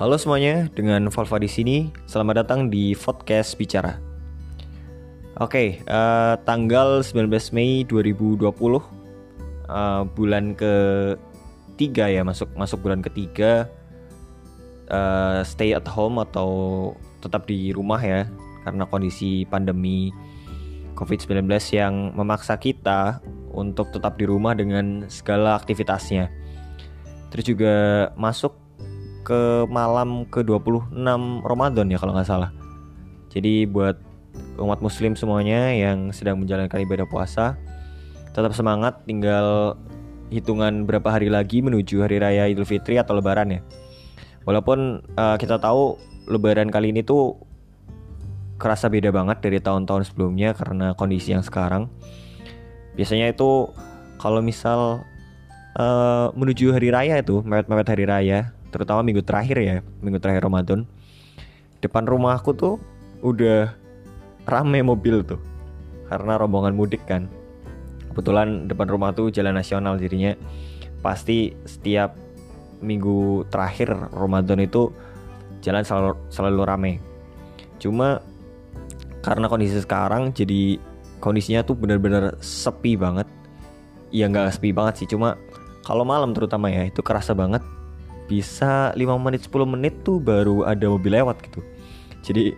Halo 0.00 0.16
semuanya, 0.16 0.64
dengan 0.72 1.12
Volva 1.12 1.36
di 1.36 1.44
sini. 1.44 1.92
Selamat 2.08 2.40
datang 2.40 2.72
di 2.72 2.96
podcast 2.96 3.52
Bicara. 3.60 4.00
Oke, 5.36 5.84
uh, 5.84 6.40
tanggal 6.48 7.04
19 7.04 7.28
Mei 7.52 7.84
2020, 7.84 8.48
uh, 8.48 8.80
eh, 8.80 10.02
bulan 10.16 10.56
ketiga 10.56 12.08
ya, 12.08 12.24
masuk 12.24 12.48
masuk 12.56 12.80
bulan 12.80 13.04
ketiga. 13.04 13.68
Uh, 14.88 15.44
stay 15.44 15.76
at 15.76 15.84
home 15.84 16.16
atau 16.16 16.48
tetap 17.20 17.44
di 17.44 17.68
rumah 17.76 18.00
ya, 18.00 18.24
karena 18.64 18.88
kondisi 18.88 19.44
pandemi 19.52 20.16
COVID-19 20.96 21.44
yang 21.76 22.16
memaksa 22.16 22.56
kita 22.56 23.20
untuk 23.52 23.92
tetap 23.92 24.16
di 24.16 24.24
rumah 24.24 24.56
dengan 24.56 25.04
segala 25.12 25.60
aktivitasnya. 25.60 26.32
Terus 27.28 27.44
juga 27.44 27.74
masuk 28.16 28.59
ke 29.22 29.68
malam 29.68 30.24
ke-26 30.28 30.92
Ramadan 31.44 31.86
ya 31.90 31.98
kalau 32.00 32.12
nggak 32.16 32.28
salah. 32.28 32.50
Jadi 33.30 33.68
buat 33.68 33.96
umat 34.58 34.82
muslim 34.84 35.14
semuanya 35.16 35.72
yang 35.72 36.10
sedang 36.14 36.38
menjalankan 36.38 36.82
ibadah 36.82 37.06
puasa 37.08 37.58
tetap 38.30 38.54
semangat 38.54 39.02
tinggal 39.06 39.74
hitungan 40.30 40.86
berapa 40.86 41.10
hari 41.10 41.26
lagi 41.26 41.58
menuju 41.58 42.06
hari 42.06 42.22
raya 42.22 42.46
Idul 42.46 42.66
Fitri 42.66 42.96
atau 42.96 43.18
lebaran 43.18 43.50
ya. 43.50 43.60
Walaupun 44.46 45.02
uh, 45.18 45.36
kita 45.36 45.58
tahu 45.58 45.98
lebaran 46.30 46.70
kali 46.70 46.94
ini 46.94 47.02
tuh 47.02 47.34
kerasa 48.60 48.86
beda 48.86 49.10
banget 49.10 49.42
dari 49.42 49.58
tahun-tahun 49.58 50.12
sebelumnya 50.12 50.54
karena 50.54 50.94
kondisi 50.94 51.34
yang 51.34 51.42
sekarang. 51.42 51.90
Biasanya 52.94 53.34
itu 53.34 53.72
kalau 54.22 54.38
misal 54.44 55.02
uh, 55.74 56.30
menuju 56.38 56.70
hari 56.70 56.94
raya 56.94 57.18
itu 57.18 57.42
mepet-mepet 57.42 57.88
hari 57.90 58.04
raya 58.06 58.38
terutama 58.70 59.02
minggu 59.02 59.22
terakhir 59.26 59.58
ya 59.60 59.76
minggu 60.00 60.22
terakhir 60.22 60.46
Ramadan. 60.46 60.86
Depan 61.82 62.06
rumahku 62.06 62.54
tuh 62.54 62.78
udah 63.20 63.72
rame 64.46 64.80
mobil 64.80 65.22
tuh 65.26 65.40
karena 66.08 66.38
rombongan 66.38 66.74
mudik 66.74 67.02
kan. 67.06 67.26
Kebetulan 68.10 68.66
depan 68.66 68.90
rumah 68.90 69.14
tuh 69.14 69.30
jalan 69.30 69.54
nasional 69.54 69.98
jadinya. 69.98 70.34
Pasti 71.00 71.54
setiap 71.64 72.12
minggu 72.82 73.48
terakhir 73.48 73.92
Ramadan 74.12 74.60
itu 74.60 74.90
jalan 75.62 75.84
selalu, 75.86 76.12
selalu 76.28 76.62
rame. 76.66 76.92
Cuma 77.78 78.20
karena 79.20 79.46
kondisi 79.46 79.78
sekarang 79.80 80.32
jadi 80.32 80.80
kondisinya 81.20 81.62
tuh 81.62 81.76
bener-bener 81.78 82.36
sepi 82.42 82.98
banget. 82.98 83.28
Ya 84.10 84.26
nggak 84.26 84.58
sepi 84.58 84.74
banget 84.74 85.04
sih 85.04 85.08
cuma 85.08 85.38
kalau 85.86 86.02
malam 86.02 86.34
terutama 86.34 86.68
ya 86.68 86.90
itu 86.90 87.00
kerasa 87.00 87.32
banget 87.32 87.62
bisa 88.30 88.94
5 88.94 89.02
menit 89.18 89.50
10 89.50 89.66
menit 89.66 89.94
tuh 90.06 90.22
baru 90.22 90.62
ada 90.62 90.86
mobil 90.86 91.18
lewat 91.18 91.42
gitu. 91.50 91.60
Jadi 92.22 92.54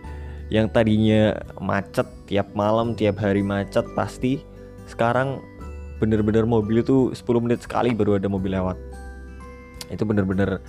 yang 0.53 0.69
tadinya 0.69 1.33
macet 1.57 2.05
tiap 2.29 2.53
malam 2.53 2.93
tiap 2.93 3.17
hari 3.17 3.41
macet 3.41 3.81
pasti 3.97 4.37
sekarang 4.85 5.41
bener-bener 5.97 6.45
mobil 6.45 6.85
itu 6.85 7.09
10 7.09 7.25
menit 7.41 7.65
sekali 7.65 7.97
baru 7.97 8.21
ada 8.21 8.29
mobil 8.29 8.53
lewat. 8.53 8.77
Itu 9.89 10.05
bener-bener 10.05 10.61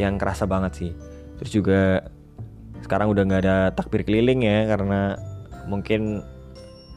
yang 0.00 0.16
kerasa 0.16 0.48
banget 0.48 0.72
sih. 0.72 0.90
Terus 1.36 1.52
juga 1.52 1.80
sekarang 2.80 3.12
udah 3.12 3.22
nggak 3.28 3.42
ada 3.44 3.58
takbir 3.76 4.08
keliling 4.08 4.40
ya 4.46 4.72
karena 4.72 5.20
mungkin 5.68 6.24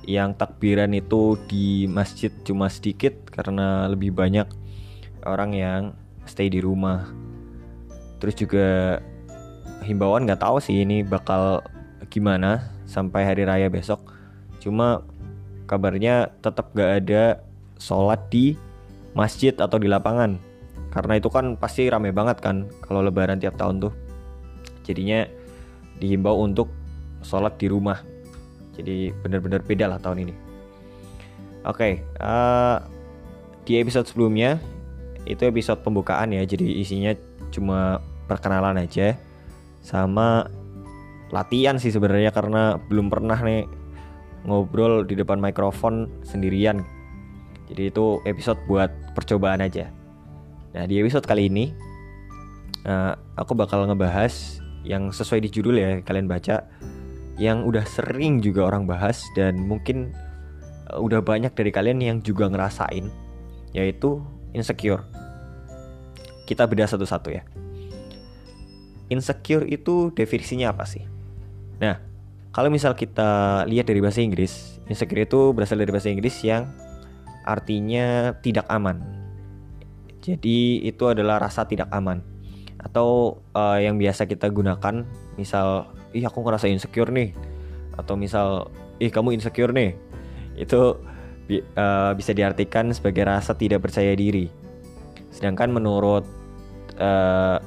yang 0.08 0.32
takbiran 0.38 0.96
itu 0.96 1.36
di 1.52 1.90
masjid 1.92 2.32
cuma 2.48 2.72
sedikit 2.72 3.14
karena 3.28 3.90
lebih 3.92 4.16
banyak 4.16 4.48
orang 5.28 5.52
yang 5.52 5.82
stay 6.24 6.48
di 6.48 6.62
rumah 6.64 7.10
terus 8.20 8.36
juga 8.36 9.00
himbauan 9.84 10.28
nggak 10.28 10.44
tahu 10.44 10.60
sih 10.60 10.84
ini 10.84 11.02
bakal 11.02 11.64
gimana 12.12 12.68
sampai 12.90 13.24
hari 13.24 13.46
raya 13.46 13.70
besok. 13.70 14.02
Cuma 14.60 15.06
kabarnya 15.70 16.34
tetap 16.42 16.74
gak 16.74 17.06
ada 17.06 17.46
sholat 17.78 18.20
di 18.34 18.58
masjid 19.14 19.54
atau 19.54 19.78
di 19.78 19.86
lapangan. 19.86 20.42
Karena 20.90 21.22
itu 21.22 21.30
kan 21.30 21.54
pasti 21.56 21.86
rame 21.86 22.10
banget 22.10 22.42
kan 22.42 22.66
kalau 22.82 23.06
lebaran 23.06 23.38
tiap 23.38 23.56
tahun 23.56 23.78
tuh. 23.78 23.94
Jadinya 24.84 25.30
dihimbau 26.02 26.42
untuk 26.42 26.74
sholat 27.22 27.56
di 27.62 27.70
rumah. 27.70 28.02
Jadi 28.74 29.14
benar-benar 29.22 29.62
beda 29.62 29.86
lah 29.86 30.02
tahun 30.02 30.26
ini. 30.28 30.36
Oke 31.68 31.76
okay, 31.76 31.94
uh, 32.24 32.26
eh, 32.26 32.78
di 33.68 33.74
episode 33.78 34.08
sebelumnya 34.08 34.58
itu 35.30 35.46
episode 35.46 35.86
pembukaan 35.86 36.34
ya. 36.34 36.42
Jadi 36.42 36.82
isinya 36.82 37.14
cuma 37.50 38.02
perkenalan 38.30 38.82
aja. 38.82 39.18
Sama 39.82 40.46
latihan 41.30 41.78
sih 41.78 41.94
sebenarnya 41.94 42.34
karena 42.34 42.78
belum 42.90 43.10
pernah 43.10 43.38
nih 43.38 43.66
ngobrol 44.46 45.06
di 45.06 45.18
depan 45.18 45.38
mikrofon 45.42 46.10
sendirian. 46.26 46.86
Jadi 47.70 47.94
itu 47.94 48.18
episode 48.26 48.58
buat 48.66 48.90
percobaan 49.14 49.62
aja. 49.62 49.94
Nah 50.74 50.86
di 50.86 51.02
episode 51.02 51.26
kali 51.26 51.50
ini 51.50 51.70
uh, 52.86 53.14
aku 53.38 53.58
bakal 53.58 53.86
ngebahas 53.90 54.62
yang 54.86 55.12
sesuai 55.12 55.44
di 55.44 55.50
judul 55.52 55.76
ya 55.76 55.90
kalian 56.06 56.30
baca 56.30 56.66
yang 57.40 57.64
udah 57.64 57.84
sering 57.88 58.44
juga 58.44 58.68
orang 58.68 58.88
bahas 58.88 59.24
dan 59.36 59.60
mungkin 59.60 60.12
uh, 60.92 61.00
udah 61.00 61.24
banyak 61.24 61.52
dari 61.56 61.72
kalian 61.72 62.00
yang 62.00 62.18
juga 62.24 62.48
ngerasain 62.52 63.08
yaitu 63.76 64.22
insecure 64.54 65.06
kita 66.50 66.66
beda 66.66 66.90
satu-satu 66.90 67.30
ya. 67.30 67.46
Insecure 69.14 69.70
itu 69.70 70.10
definisinya 70.18 70.74
apa 70.74 70.90
sih? 70.90 71.06
Nah, 71.78 72.02
kalau 72.50 72.74
misal 72.74 72.98
kita 72.98 73.62
lihat 73.70 73.86
dari 73.86 74.02
bahasa 74.02 74.26
Inggris, 74.26 74.82
insecure 74.90 75.22
itu 75.30 75.54
berasal 75.54 75.78
dari 75.78 75.94
bahasa 75.94 76.10
Inggris 76.10 76.42
yang 76.42 76.66
artinya 77.46 78.34
tidak 78.42 78.66
aman. 78.66 79.06
Jadi 80.26 80.82
itu 80.82 81.06
adalah 81.06 81.38
rasa 81.38 81.70
tidak 81.70 81.90
aman 81.94 82.26
atau 82.80 83.40
uh, 83.54 83.78
yang 83.78 84.00
biasa 84.00 84.26
kita 84.26 84.50
gunakan, 84.50 85.06
misal, 85.36 85.92
ih 86.16 86.24
aku 86.24 86.42
ngerasa 86.42 86.72
insecure 86.72 87.12
nih, 87.12 87.36
atau 88.00 88.16
misal, 88.16 88.72
ih 89.04 89.12
kamu 89.12 89.36
insecure 89.36 89.76
nih, 89.76 90.00
itu 90.56 90.96
uh, 91.76 92.12
bisa 92.16 92.32
diartikan 92.32 92.88
sebagai 92.96 93.28
rasa 93.28 93.52
tidak 93.52 93.84
percaya 93.84 94.16
diri. 94.16 94.48
Sedangkan 95.30 95.76
menurut 95.76 96.24
uh, 97.00 97.58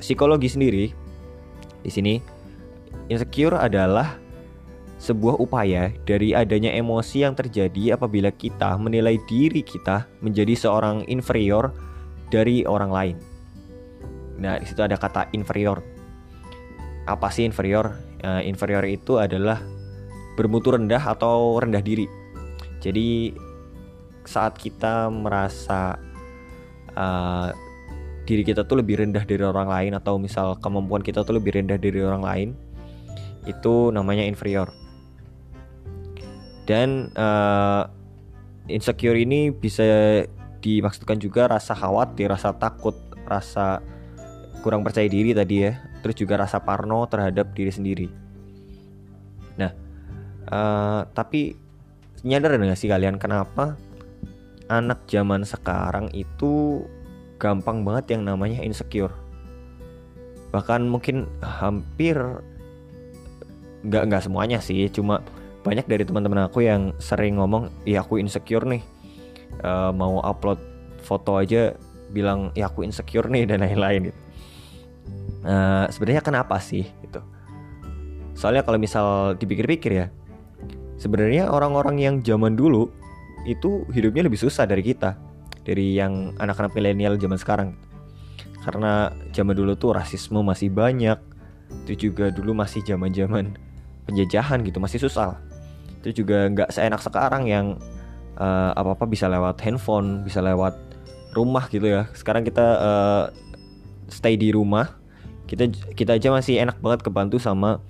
psikologi 0.00 0.48
sendiri 0.48 0.86
di 1.80 1.90
sini 1.90 2.14
insecure 3.10 3.58
adalah 3.58 4.16
sebuah 5.00 5.40
upaya 5.40 5.88
dari 6.04 6.36
adanya 6.36 6.76
emosi 6.76 7.24
yang 7.24 7.32
terjadi 7.32 7.96
apabila 7.96 8.28
kita 8.28 8.76
menilai 8.76 9.16
diri 9.24 9.64
kita 9.64 10.04
menjadi 10.20 10.52
seorang 10.52 11.08
inferior 11.08 11.72
dari 12.28 12.68
orang 12.68 12.90
lain. 12.92 13.16
Nah, 14.40 14.60
di 14.60 14.68
situ 14.68 14.84
ada 14.84 15.00
kata 15.00 15.32
inferior. 15.32 15.80
Apa 17.08 17.32
sih 17.32 17.48
inferior? 17.48 17.96
Uh, 18.20 18.44
inferior 18.44 18.84
itu 18.84 19.16
adalah 19.16 19.64
bermutu 20.36 20.76
rendah 20.76 21.00
atau 21.00 21.56
rendah 21.56 21.80
diri. 21.80 22.04
Jadi 22.84 23.32
saat 24.28 24.60
kita 24.60 25.08
merasa 25.08 25.96
uh, 26.92 27.48
diri 28.30 28.46
kita 28.46 28.62
tuh 28.62 28.78
lebih 28.78 29.02
rendah 29.02 29.26
dari 29.26 29.42
orang 29.42 29.66
lain 29.66 29.92
atau 29.98 30.14
misal 30.22 30.54
kemampuan 30.62 31.02
kita 31.02 31.26
tuh 31.26 31.42
lebih 31.42 31.58
rendah 31.58 31.74
dari 31.74 31.98
orang 31.98 32.22
lain 32.22 32.48
itu 33.50 33.90
namanya 33.90 34.22
inferior. 34.22 34.70
Dan 36.62 37.10
uh, 37.18 37.90
insecure 38.70 39.18
ini 39.18 39.50
bisa 39.50 39.82
dimaksudkan 40.62 41.18
juga 41.18 41.50
rasa 41.50 41.74
khawatir 41.74 42.30
rasa 42.30 42.54
takut 42.54 42.94
rasa 43.26 43.82
kurang 44.62 44.86
percaya 44.86 45.08
diri 45.10 45.34
tadi 45.34 45.66
ya 45.66 45.72
terus 46.04 46.14
juga 46.14 46.38
rasa 46.38 46.62
parno 46.62 47.02
terhadap 47.10 47.50
diri 47.50 47.72
sendiri. 47.74 48.06
Nah 49.58 49.72
uh, 50.46 51.02
tapi 51.10 51.58
nyadar 52.22 52.54
nggak 52.54 52.78
sih 52.78 52.86
kalian 52.86 53.18
kenapa 53.18 53.74
anak 54.70 55.08
zaman 55.10 55.42
sekarang 55.42 56.12
itu 56.14 56.84
gampang 57.40 57.82
banget 57.82 58.14
yang 58.14 58.28
namanya 58.28 58.60
insecure. 58.60 59.16
Bahkan 60.52 60.84
mungkin 60.84 61.24
hampir 61.40 62.20
nggak 63.80 64.02
nggak 64.12 64.22
semuanya 64.28 64.60
sih 64.60 64.92
cuma 64.92 65.24
banyak 65.64 65.88
dari 65.88 66.04
teman-teman 66.04 66.44
aku 66.44 66.60
yang 66.60 66.92
sering 67.00 67.40
ngomong 67.40 67.72
ya 67.88 68.04
aku 68.04 68.20
insecure 68.20 68.68
nih. 68.68 68.84
Uh, 69.64 69.90
mau 69.90 70.20
upload 70.20 70.60
foto 71.00 71.40
aja 71.40 71.74
bilang 72.12 72.52
ya 72.52 72.68
aku 72.68 72.84
insecure 72.84 73.26
nih 73.32 73.48
dan 73.48 73.64
lain-lain 73.64 74.12
gitu. 74.12 74.20
Uh, 75.40 75.88
sebenarnya 75.88 76.20
kenapa 76.20 76.60
sih 76.60 76.84
gitu? 77.00 77.24
Soalnya 78.36 78.60
kalau 78.62 78.76
misal 78.76 79.32
dipikir-pikir 79.40 79.92
ya 79.96 80.06
sebenarnya 81.00 81.48
orang-orang 81.48 81.96
yang 81.96 82.14
zaman 82.20 82.52
dulu 82.52 82.92
itu 83.48 83.88
hidupnya 83.88 84.28
lebih 84.28 84.36
susah 84.36 84.68
dari 84.68 84.84
kita 84.84 85.16
dari 85.64 85.96
yang 85.96 86.34
anak-anak 86.40 86.72
milenial 86.74 87.16
zaman 87.20 87.38
sekarang. 87.40 87.70
karena 88.60 89.08
zaman 89.32 89.56
dulu 89.56 89.72
tuh 89.72 89.96
rasisme 89.96 90.44
masih 90.44 90.68
banyak 90.68 91.16
itu 91.86 92.10
juga 92.10 92.28
dulu 92.28 92.52
masih 92.52 92.84
zaman 92.84 93.08
zaman 93.14 93.56
penjajahan 94.04 94.60
gitu 94.66 94.82
masih 94.82 95.00
susah. 95.00 95.38
Itu 96.02 96.24
juga 96.24 96.44
nggak 96.50 96.68
seenak 96.74 97.00
sekarang 97.00 97.48
yang 97.48 97.80
uh, 98.36 98.72
apa 98.76 98.98
apa 98.98 99.04
bisa 99.06 99.30
lewat 99.30 99.62
handphone 99.64 100.26
bisa 100.26 100.42
lewat 100.42 100.76
rumah 101.32 101.70
gitu 101.70 101.86
ya. 101.86 102.10
Sekarang 102.12 102.42
kita 102.42 102.66
uh, 102.76 103.24
stay 104.10 104.34
di 104.36 104.50
rumah 104.50 104.98
kita 105.46 105.66
kita 105.94 106.18
aja 106.18 106.28
masih 106.30 106.62
enak 106.62 106.78
banget 106.78 107.00
kebantu 107.06 107.38
sama 107.40 107.80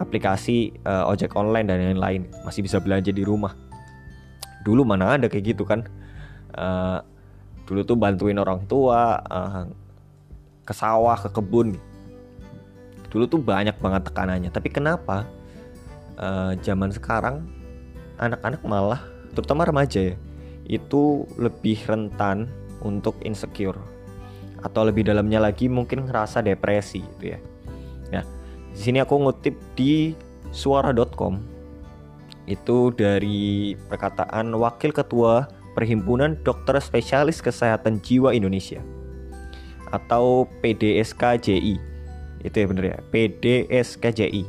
aplikasi 0.00 0.74
uh, 0.86 1.10
ojek 1.10 1.34
online 1.34 1.66
dan 1.66 1.82
lain-lain. 1.82 2.30
Masih 2.46 2.62
bisa 2.62 2.78
belanja 2.78 3.10
di 3.10 3.26
rumah. 3.26 3.52
Dulu 4.64 4.82
mana 4.86 5.18
ada 5.18 5.26
kayak 5.26 5.54
gitu 5.54 5.66
kan 5.66 5.86
uh, 6.56 6.98
dulu 7.68 7.80
tuh 7.84 7.96
bantuin 7.98 8.38
orang 8.40 8.64
tua 8.66 9.20
uh, 9.20 9.64
ke 10.66 10.72
sawah 10.74 11.16
ke 11.20 11.30
kebun. 11.30 11.76
Dulu 13.12 13.24
tuh 13.30 13.40
banyak 13.40 13.78
banget 13.78 14.10
tekanannya. 14.10 14.50
Tapi 14.50 14.68
kenapa 14.72 15.24
uh, 16.18 16.56
zaman 16.58 16.90
sekarang 16.90 17.46
anak-anak 18.16 18.60
malah 18.64 19.00
terutama 19.36 19.68
remaja 19.68 20.12
ya 20.12 20.16
itu 20.66 21.24
lebih 21.38 21.78
rentan 21.86 22.50
untuk 22.82 23.14
insecure. 23.22 23.78
Atau 24.64 24.82
lebih 24.82 25.06
dalamnya 25.06 25.38
lagi 25.38 25.70
mungkin 25.70 26.10
ngerasa 26.10 26.42
depresi 26.42 27.04
gitu 27.04 27.36
ya. 27.36 27.38
Nah, 28.10 28.24
di 28.74 28.80
sini 28.80 28.98
aku 28.98 29.14
ngutip 29.14 29.54
di 29.78 30.10
suara.com 30.50 31.38
itu 32.46 32.94
dari 32.94 33.74
perkataan 33.74 34.54
Wakil 34.54 34.94
Ketua 34.94 35.46
Perhimpunan 35.76 36.40
Dokter 36.40 36.80
Spesialis 36.80 37.44
Kesehatan 37.44 38.00
Jiwa 38.00 38.32
Indonesia 38.32 38.80
atau 39.92 40.50
PDSKJI. 40.64 41.76
Itu 42.42 42.56
ya 42.56 42.66
bener 42.66 42.84
ya, 42.96 42.98
PDSKJI. 43.12 44.42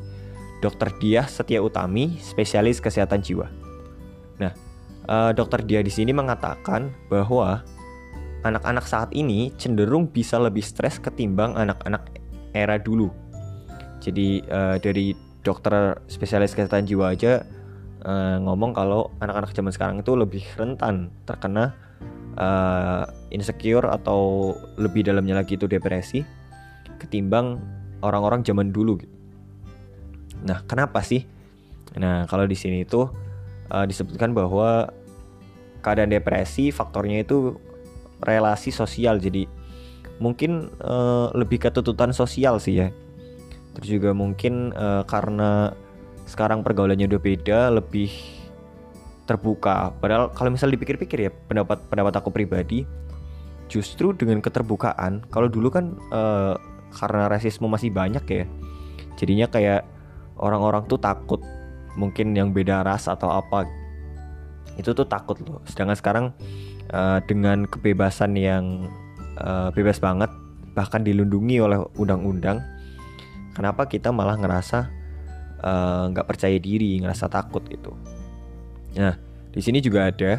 Dokter 0.57 0.89
Diah 0.97 1.27
Setia 1.29 1.62
Utami, 1.62 2.18
spesialis 2.18 2.81
kesehatan 2.81 3.21
jiwa. 3.21 3.45
Nah, 4.41 4.53
uh, 5.06 5.29
Dokter 5.29 5.62
Diah 5.62 5.85
di 5.85 5.94
sini 5.94 6.09
mengatakan 6.09 6.89
bahwa 7.13 7.62
anak-anak 8.41 8.85
saat 8.89 9.13
ini 9.13 9.53
cenderung 9.62 10.09
bisa 10.09 10.41
lebih 10.41 10.65
stres 10.65 10.97
ketimbang 10.97 11.53
anak-anak 11.53 12.09
era 12.57 12.81
dulu. 12.81 13.13
Jadi 14.01 14.41
uh, 14.50 14.81
dari 14.81 15.13
dokter 15.45 16.01
spesialis 16.09 16.57
kesehatan 16.57 16.89
jiwa 16.89 17.13
aja 17.13 17.45
uh, 18.03 18.38
ngomong 18.44 18.75
kalau 18.75 19.09
anak-anak 19.23 19.55
zaman 19.55 19.73
sekarang 19.73 19.97
itu 20.01 20.13
lebih 20.13 20.44
rentan 20.59 21.09
terkena 21.25 21.73
uh, 22.38 23.07
insecure 23.33 23.88
atau 23.89 24.53
lebih 24.77 25.07
dalamnya 25.07 25.39
lagi 25.41 25.55
itu 25.55 25.65
depresi 25.65 26.21
ketimbang 26.97 27.61
orang-orang 28.01 28.41
zaman 28.45 28.73
dulu. 28.73 28.97
Nah, 30.45 30.61
kenapa 30.69 31.01
sih? 31.01 31.25
Nah, 31.97 32.29
kalau 32.29 32.45
di 32.45 32.53
sini 32.53 32.85
itu 32.85 33.09
uh, 33.69 33.85
disebutkan 33.85 34.33
bahwa 34.33 34.89
keadaan 35.81 36.11
depresi 36.11 36.69
faktornya 36.69 37.23
itu 37.23 37.57
relasi 38.21 38.73
sosial 38.73 39.21
jadi 39.21 39.45
mungkin 40.17 40.73
uh, 40.81 41.29
lebih 41.38 41.61
ke 41.61 41.69
tuntutan 41.69 42.09
sosial 42.09 42.57
sih 42.57 42.81
ya 42.81 42.89
terus 43.77 43.89
juga 43.94 44.09
mungkin 44.11 44.73
uh, 44.73 45.05
karena 45.05 45.77
sekarang 46.27 46.62
pergaulannya 46.62 47.07
udah 47.07 47.21
beda 47.24 47.59
lebih 47.71 48.12
terbuka. 49.24 49.95
Padahal 49.97 50.31
kalau 50.35 50.51
misal 50.51 50.71
dipikir-pikir 50.71 51.27
ya 51.27 51.31
pendapat 51.31 51.79
pendapat 51.88 52.19
aku 52.19 52.29
pribadi 52.31 52.83
justru 53.68 54.15
dengan 54.15 54.39
keterbukaan 54.39 55.27
kalau 55.27 55.51
dulu 55.51 55.68
kan 55.68 55.95
uh, 56.12 56.56
karena 56.95 57.27
rasisme 57.27 57.68
masih 57.68 57.91
banyak 57.91 58.24
ya 58.24 58.44
jadinya 59.19 59.51
kayak 59.51 59.83
orang-orang 60.39 60.88
tuh 60.88 60.95
takut 60.95 61.44
mungkin 62.00 62.31
yang 62.35 62.53
beda 62.53 62.85
ras 62.85 63.09
atau 63.09 63.31
apa. 63.33 63.65
Itu 64.77 64.94
tuh 64.94 65.09
takut 65.09 65.41
loh. 65.41 65.59
Sedangkan 65.65 65.97
sekarang 65.97 66.25
uh, 66.94 67.19
dengan 67.25 67.65
kebebasan 67.65 68.38
yang 68.38 68.85
uh, 69.41 69.73
bebas 69.73 69.97
banget 69.97 70.30
bahkan 70.77 71.01
dilindungi 71.01 71.57
oleh 71.57 71.81
undang-undang 71.97 72.62
kenapa 73.57 73.89
kita 73.89 74.13
malah 74.13 74.38
ngerasa 74.38 74.94
nggak 76.14 76.25
uh, 76.25 76.30
percaya 76.30 76.58
diri 76.58 77.00
ngerasa 77.02 77.28
takut 77.31 77.64
gitu 77.68 77.94
nah 78.98 79.16
di 79.54 79.62
sini 79.64 79.81
juga 79.81 80.10
ada 80.10 80.31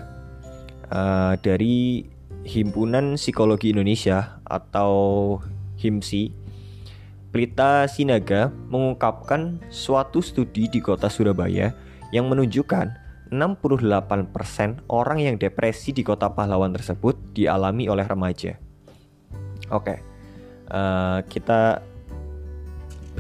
uh, 0.91 1.35
dari 1.39 2.07
himpunan 2.49 3.19
psikologi 3.19 3.75
Indonesia 3.75 4.41
atau 4.47 5.37
HIMSI 5.79 6.49
Pelita 7.29 7.85
Sinaga 7.85 8.49
mengungkapkan 8.73 9.61
suatu 9.69 10.25
studi 10.25 10.65
di 10.65 10.81
kota 10.81 11.13
Surabaya 11.13 11.77
yang 12.09 12.25
menunjukkan 12.33 12.89
68% 13.29 14.89
orang 14.89 15.19
yang 15.21 15.37
depresi 15.37 15.93
di 15.93 16.01
kota 16.01 16.33
pahlawan 16.33 16.73
tersebut 16.73 17.21
dialami 17.37 17.85
oleh 17.93 18.09
remaja. 18.09 18.57
Oke, 19.69 20.01
uh, 20.73 21.21
kita 21.29 21.85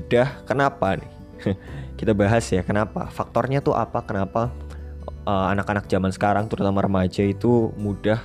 bedah 0.00 0.40
kenapa 0.48 0.96
nih? 0.96 1.12
kita 1.98 2.14
bahas 2.14 2.46
ya 2.48 2.62
kenapa? 2.62 3.10
Faktornya 3.10 3.58
tuh 3.58 3.74
apa? 3.74 4.06
Kenapa 4.06 4.54
eh, 5.26 5.46
anak-anak 5.52 5.84
uh, 5.84 5.90
zaman 5.90 6.14
sekarang, 6.14 6.46
terutama 6.46 6.80
remaja 6.80 7.26
itu 7.26 7.74
mudah 7.74 8.22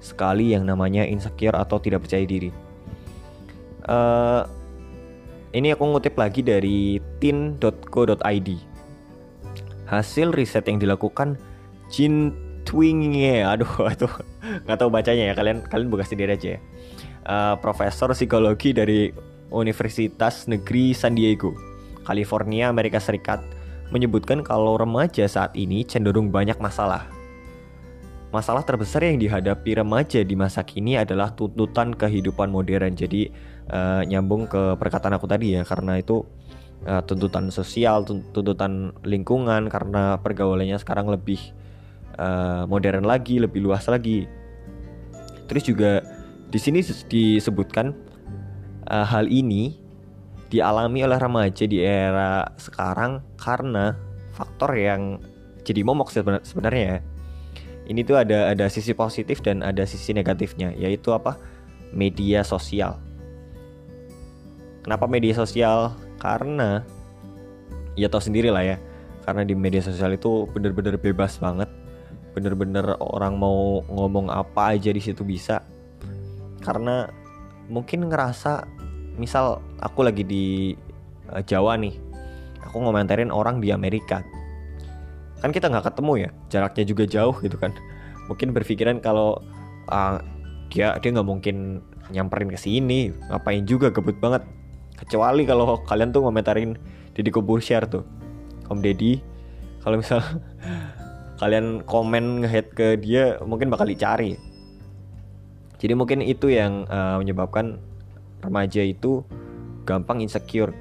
sekali 0.00 0.54
yang 0.54 0.64
namanya 0.64 1.04
insecure 1.04 1.58
atau 1.58 1.82
tidak 1.82 2.06
percaya 2.06 2.24
diri. 2.24 2.54
Uh, 3.84 4.46
ini 5.50 5.74
aku 5.74 5.82
ngutip 5.82 6.14
lagi 6.14 6.46
dari 6.46 7.02
tin.co.id 7.18 8.48
hasil 9.90 10.30
riset 10.30 10.70
yang 10.70 10.78
dilakukan 10.78 11.34
Jin 11.90 12.30
Twingye 12.62 13.42
aduh 13.42 13.66
itu 13.94 14.06
nggak 14.66 14.78
tahu 14.78 14.90
bacanya 14.94 15.34
ya 15.34 15.34
kalian 15.34 15.66
kalian 15.66 15.88
buka 15.90 16.06
sendiri 16.06 16.38
aja 16.38 16.48
ya 16.56 16.60
uh, 17.26 17.54
profesor 17.58 18.14
psikologi 18.14 18.70
dari 18.70 19.10
Universitas 19.50 20.46
Negeri 20.46 20.94
San 20.94 21.18
Diego 21.18 21.50
California 22.10 22.66
Amerika 22.66 22.98
Serikat 22.98 23.38
menyebutkan 23.94 24.42
kalau 24.42 24.74
remaja 24.74 25.30
saat 25.30 25.54
ini 25.54 25.86
cenderung 25.86 26.34
banyak 26.34 26.58
masalah 26.58 27.06
Masalah 28.30 28.62
terbesar 28.62 29.02
yang 29.02 29.18
dihadapi 29.18 29.82
remaja 29.82 30.22
di 30.22 30.38
masa 30.38 30.62
kini 30.62 30.94
adalah 30.94 31.34
tuntutan 31.34 31.90
kehidupan 31.90 32.46
modern. 32.46 32.94
Jadi 32.94 33.26
uh, 33.66 34.06
nyambung 34.06 34.46
ke 34.46 34.78
perkataan 34.78 35.18
aku 35.18 35.26
tadi 35.26 35.58
ya, 35.58 35.66
karena 35.66 35.98
itu 35.98 36.22
uh, 36.86 37.02
tuntutan 37.02 37.50
sosial, 37.50 38.06
tuntutan 38.06 38.94
lingkungan 39.02 39.66
karena 39.66 40.14
pergaulannya 40.22 40.78
sekarang 40.78 41.10
lebih 41.10 41.42
uh, 42.22 42.70
modern 42.70 43.02
lagi, 43.02 43.42
lebih 43.42 43.66
luas 43.66 43.90
lagi. 43.90 44.30
Terus 45.50 45.66
juga 45.66 45.98
di 46.54 46.58
sini 46.62 46.86
disebutkan 46.86 47.90
uh, 48.86 49.06
hal 49.10 49.26
ini 49.26 49.74
dialami 50.50 51.06
oleh 51.06 51.18
remaja 51.18 51.64
di 51.64 51.78
era 51.80 52.44
sekarang 52.58 53.22
karena 53.38 53.94
faktor 54.34 54.74
yang 54.74 55.22
jadi 55.62 55.86
momok 55.86 56.10
sebenarnya 56.42 56.84
ya. 56.84 56.98
Ini 57.90 58.06
tuh 58.06 58.22
ada 58.22 58.54
ada 58.54 58.70
sisi 58.70 58.94
positif 58.94 59.42
dan 59.42 59.66
ada 59.66 59.82
sisi 59.82 60.14
negatifnya, 60.14 60.70
yaitu 60.78 61.10
apa? 61.10 61.34
Media 61.90 62.46
sosial. 62.46 63.02
Kenapa 64.86 65.10
media 65.10 65.34
sosial? 65.34 65.90
karena 66.20 66.84
ya 67.96 68.06
tau 68.12 68.20
sendiri 68.20 68.52
lah 68.52 68.62
ya 68.62 68.76
karena 69.24 69.42
di 69.42 69.56
media 69.56 69.80
sosial 69.80 70.14
itu 70.14 70.44
bener-bener 70.52 71.00
bebas 71.00 71.40
banget 71.40 71.66
bener-bener 72.36 72.94
orang 73.00 73.40
mau 73.40 73.82
ngomong 73.88 74.30
apa 74.30 74.76
aja 74.76 74.92
di 74.92 75.02
situ 75.02 75.26
bisa 75.26 75.64
karena 76.62 77.08
mungkin 77.66 78.06
ngerasa 78.06 78.68
misal 79.16 79.62
aku 79.80 80.06
lagi 80.06 80.22
di 80.22 80.74
uh, 81.30 81.42
Jawa 81.42 81.78
nih 81.80 81.94
aku 82.64 82.78
ngomentarin 82.82 83.32
orang 83.32 83.58
di 83.58 83.74
Amerika. 83.74 84.22
Kan 85.40 85.50
kita 85.50 85.72
nggak 85.72 85.90
ketemu 85.90 86.28
ya 86.28 86.30
jaraknya 86.52 86.84
juga 86.84 87.04
jauh 87.08 87.34
gitu 87.40 87.56
kan. 87.56 87.72
Mungkin 88.28 88.54
berpikiran 88.54 89.00
kalau 89.02 89.40
uh, 89.90 90.20
dia 90.70 90.94
dia 91.02 91.10
nggak 91.10 91.26
mungkin 91.26 91.82
nyamperin 92.10 92.50
ke 92.50 92.58
sini 92.58 93.10
ngapain 93.32 93.66
juga 93.66 93.90
gebut 93.90 94.20
banget. 94.22 94.46
Kecuali 95.00 95.48
kalau 95.48 95.80
kalian 95.88 96.12
tuh 96.12 96.28
ngomentarin 96.28 96.76
Deddy 97.16 97.32
share 97.58 97.88
tuh 97.90 98.06
Om 98.70 98.84
Deddy. 98.84 99.18
Kalau 99.80 99.96
misal 99.96 100.20
kalian 101.40 101.82
komen 101.88 102.44
ngehead 102.44 102.76
ke 102.76 103.00
dia 103.00 103.40
mungkin 103.42 103.72
bakal 103.72 103.88
dicari. 103.88 104.36
Jadi 105.80 105.96
mungkin 105.96 106.20
itu 106.20 106.52
yang 106.52 106.84
uh, 106.92 107.16
menyebabkan 107.16 107.80
remaja 108.40 108.82
itu 108.84 109.24
gampang 109.84 110.24
insecure. 110.24 110.72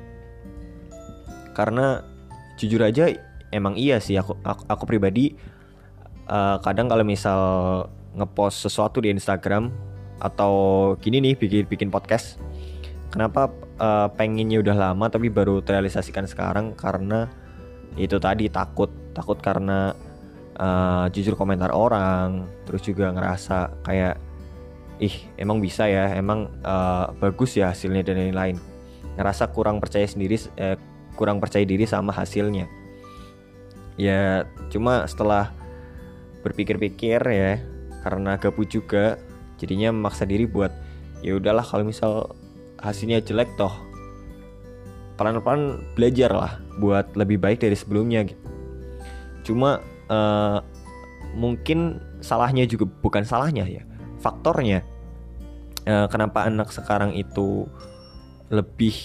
Karena 1.56 2.04
jujur 2.60 2.84
aja 2.84 3.12
emang 3.52 3.80
iya 3.80 4.04
sih 4.04 4.20
aku 4.20 4.36
aku, 4.44 4.64
aku 4.68 4.84
pribadi 4.86 5.36
uh, 6.28 6.60
kadang 6.60 6.92
kalau 6.92 7.08
misal 7.08 7.40
ngepost 8.16 8.68
sesuatu 8.68 9.00
di 9.00 9.12
Instagram 9.12 9.72
atau 10.20 10.54
gini 11.00 11.24
nih 11.24 11.34
bikin 11.40 11.64
bikin 11.72 11.88
podcast 11.88 12.36
kenapa 13.10 13.50
uh, 13.82 14.08
pengennya 14.14 14.62
udah 14.62 14.76
lama 14.78 15.06
tapi 15.10 15.28
baru 15.34 15.60
terrealisasikan 15.66 16.30
sekarang? 16.30 16.78
Karena 16.78 17.28
itu 17.98 18.22
tadi 18.22 18.48
takut. 18.48 18.90
Takut 19.12 19.42
karena 19.42 19.92
uh, 20.56 21.10
jujur 21.10 21.36
komentar 21.36 21.74
orang 21.74 22.46
terus 22.64 22.86
juga 22.86 23.10
ngerasa 23.12 23.84
kayak 23.84 24.16
ih 25.00 25.16
emang 25.40 25.64
bisa 25.64 25.88
ya 25.88 26.12
emang 26.16 26.52
uh, 26.64 27.12
bagus 27.18 27.56
ya 27.56 27.72
hasilnya 27.72 28.04
dan 28.04 28.20
lain-lain 28.20 28.60
ngerasa 29.16 29.52
kurang 29.52 29.80
percaya 29.80 30.08
sendiri 30.08 30.36
eh, 30.60 30.76
kurang 31.16 31.40
percaya 31.40 31.64
diri 31.64 31.88
sama 31.88 32.12
hasilnya 32.12 32.68
ya 34.00 34.48
cuma 34.72 35.04
setelah 35.08 35.52
berpikir-pikir 36.44 37.20
ya 37.20 37.60
karena 38.04 38.40
gabut 38.40 38.68
juga 38.72 39.20
jadinya 39.60 39.92
memaksa 39.92 40.24
diri 40.24 40.48
buat 40.48 40.72
ya 41.20 41.36
udahlah 41.36 41.64
kalau 41.64 41.84
misal 41.84 42.32
hasilnya 42.80 43.20
jelek 43.20 43.52
toh 43.60 43.90
pelan-pelan 45.20 45.84
belajar 46.00 46.32
lah 46.32 46.64
buat 46.80 47.12
lebih 47.20 47.44
baik 47.44 47.60
dari 47.60 47.76
sebelumnya 47.76 48.24
gitu. 48.24 48.40
Cuma 49.44 49.84
uh, 50.08 50.64
mungkin 51.36 52.00
salahnya 52.24 52.64
juga 52.64 52.88
bukan 52.88 53.28
salahnya 53.28 53.68
ya, 53.68 53.84
faktornya 54.20 54.84
uh, 55.90 56.08
kenapa 56.12 56.46
anak 56.46 56.70
sekarang 56.70 57.16
itu 57.16 57.66
lebih 58.50 58.96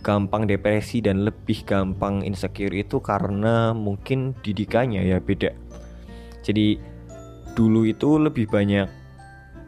gampang 0.00 0.48
depresi 0.48 1.04
dan 1.04 1.26
lebih 1.26 1.68
gampang 1.68 2.24
insecure 2.24 2.72
itu 2.72 3.02
karena 3.02 3.76
mungkin 3.76 4.32
didikannya 4.40 5.04
ya 5.04 5.20
beda. 5.20 5.52
Jadi 6.40 6.80
dulu 7.52 7.84
itu 7.84 8.16
lebih 8.16 8.48
banyak 8.48 8.88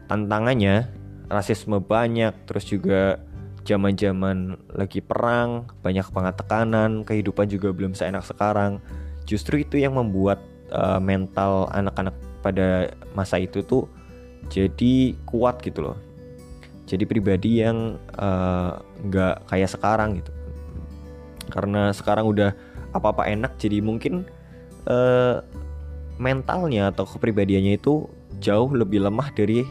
tantangannya, 0.09 0.89
rasisme 1.29 1.77
banyak, 1.83 2.33
terus 2.49 2.65
juga 2.65 3.21
zaman-zaman 3.61 4.57
lagi 4.73 5.03
perang, 5.03 5.69
banyak 5.85 6.09
banget 6.09 6.35
tekanan, 6.41 7.05
kehidupan 7.05 7.45
juga 7.45 7.69
belum 7.69 7.93
seenak 7.93 8.25
sekarang. 8.25 8.81
Justru 9.29 9.61
itu 9.61 9.77
yang 9.77 9.93
membuat 9.93 10.41
uh, 10.73 10.97
mental 10.97 11.69
anak-anak 11.69 12.17
pada 12.41 12.89
masa 13.13 13.37
itu 13.37 13.61
tuh 13.61 13.85
jadi 14.47 15.13
kuat 15.27 15.61
gitu 15.61 15.91
loh. 15.91 15.97
Jadi 16.89 17.07
pribadi 17.07 17.63
yang 17.63 17.95
eh, 18.19 18.71
nggak 19.07 19.35
uh, 19.37 19.43
kayak 19.47 19.69
sekarang 19.71 20.19
gitu. 20.19 20.31
Karena 21.51 21.91
sekarang 21.91 22.27
udah 22.27 22.51
apa-apa 22.91 23.27
enak, 23.27 23.55
jadi 23.55 23.79
mungkin 23.79 24.27
uh, 24.87 25.39
mentalnya 26.19 26.91
atau 26.91 27.07
kepribadiannya 27.07 27.79
itu 27.79 28.07
jauh 28.43 28.71
lebih 28.71 29.03
lemah 29.03 29.31
dari 29.31 29.63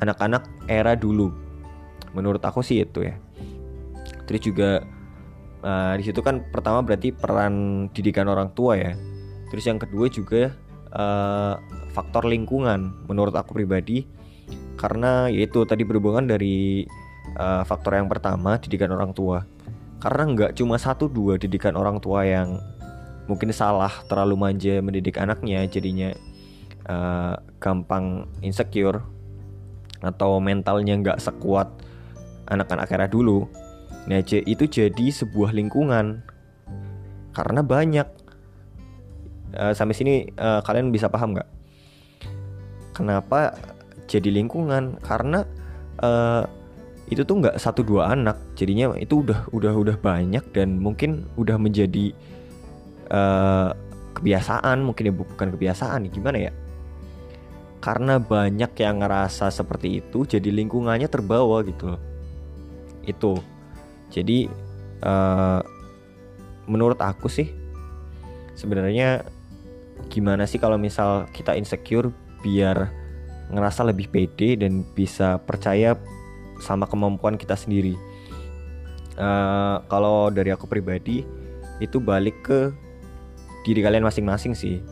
anak-anak 0.00 0.44
era 0.68 0.92
dulu. 0.96 1.32
Menurut 2.12 2.40
aku 2.44 2.60
sih 2.60 2.84
itu 2.84 3.04
ya. 3.04 3.16
Terus 4.24 4.40
juga 4.44 4.70
uh, 5.64 5.92
di 5.96 6.04
situ 6.04 6.20
kan 6.20 6.44
pertama 6.52 6.84
berarti 6.84 7.12
peran 7.12 7.86
didikan 7.92 8.28
orang 8.28 8.52
tua 8.52 8.76
ya. 8.76 8.92
Terus 9.48 9.64
yang 9.64 9.78
kedua 9.80 10.06
juga 10.08 10.52
uh, 10.94 11.58
faktor 11.92 12.26
lingkungan 12.26 13.06
menurut 13.10 13.34
aku 13.34 13.54
pribadi. 13.58 14.06
Karena 14.74 15.30
yaitu 15.30 15.62
tadi 15.64 15.86
berhubungan 15.86 16.26
dari 16.26 16.84
uh, 17.38 17.62
faktor 17.62 17.98
yang 17.98 18.10
pertama 18.10 18.58
didikan 18.58 18.90
orang 18.94 19.14
tua. 19.14 19.46
Karena 20.02 20.22
nggak 20.28 20.52
cuma 20.58 20.76
satu 20.76 21.08
dua 21.08 21.40
didikan 21.40 21.78
orang 21.78 22.02
tua 22.02 22.26
yang 22.26 22.60
mungkin 23.24 23.48
salah 23.56 24.04
terlalu 24.04 24.36
manja 24.36 24.76
mendidik 24.84 25.16
anaknya 25.16 25.64
jadinya 25.64 26.12
uh, 26.84 27.40
gampang 27.56 28.28
insecure 28.44 29.00
atau 30.04 30.36
mentalnya 30.36 30.92
nggak 31.00 31.22
sekuat 31.22 31.72
anak-anak 32.52 32.88
era 32.92 33.06
dulu. 33.08 33.48
Nah 34.04 34.20
itu 34.20 34.64
jadi 34.68 35.06
sebuah 35.08 35.56
lingkungan. 35.56 36.20
Karena 37.34 37.66
banyak 37.66 38.06
uh, 39.54 39.72
sampai 39.72 39.94
sini 39.96 40.14
uh, 40.38 40.60
kalian 40.62 40.90
bisa 40.90 41.06
paham 41.08 41.34
nggak? 41.34 41.48
Kenapa 42.94 43.54
jadi 44.06 44.30
lingkungan? 44.30 44.98
Karena 45.02 45.42
uh, 46.02 46.46
itu 47.10 47.26
tuh 47.26 47.42
nggak 47.42 47.58
satu 47.58 47.82
dua 47.82 48.14
anak. 48.14 48.38
Jadinya 48.54 48.94
itu 48.98 49.22
udah 49.26 49.50
udah 49.50 49.72
udah 49.74 49.96
banyak 49.98 50.44
dan 50.54 50.78
mungkin 50.78 51.26
udah 51.38 51.58
menjadi 51.58 52.14
uh, 53.10 53.74
kebiasaan. 54.14 54.82
Mungkin 54.82 55.10
ya 55.10 55.14
bukan 55.14 55.48
kebiasaan 55.54 56.06
gimana 56.10 56.50
ya? 56.50 56.52
Karena 57.82 58.16
banyak 58.16 58.72
yang 58.80 59.04
ngerasa 59.04 59.52
seperti 59.52 60.00
itu 60.00 60.24
jadi 60.24 60.48
lingkungannya 60.48 61.10
terbawa 61.10 61.60
gitu 61.66 62.00
itu. 63.04 63.36
Jadi 64.08 64.48
uh, 65.04 65.60
menurut 66.64 66.96
aku 66.96 67.28
sih 67.28 67.52
sebenarnya 68.56 69.26
gimana 70.08 70.48
sih 70.48 70.60
kalau 70.60 70.80
misal 70.80 71.28
kita 71.34 71.56
insecure 71.56 72.12
biar 72.44 72.92
ngerasa 73.52 73.84
lebih 73.84 74.08
pede 74.08 74.56
dan 74.56 74.84
bisa 74.96 75.40
percaya 75.42 75.96
sama 76.60 76.88
kemampuan 76.88 77.36
kita 77.36 77.56
sendiri? 77.56 77.96
Uh, 79.14 79.78
kalau 79.86 80.32
dari 80.32 80.50
aku 80.50 80.66
pribadi 80.66 81.22
itu 81.78 82.02
balik 82.02 82.34
ke 82.42 82.74
diri 83.62 83.80
kalian 83.84 84.04
masing-masing 84.04 84.52
sih. 84.56 84.82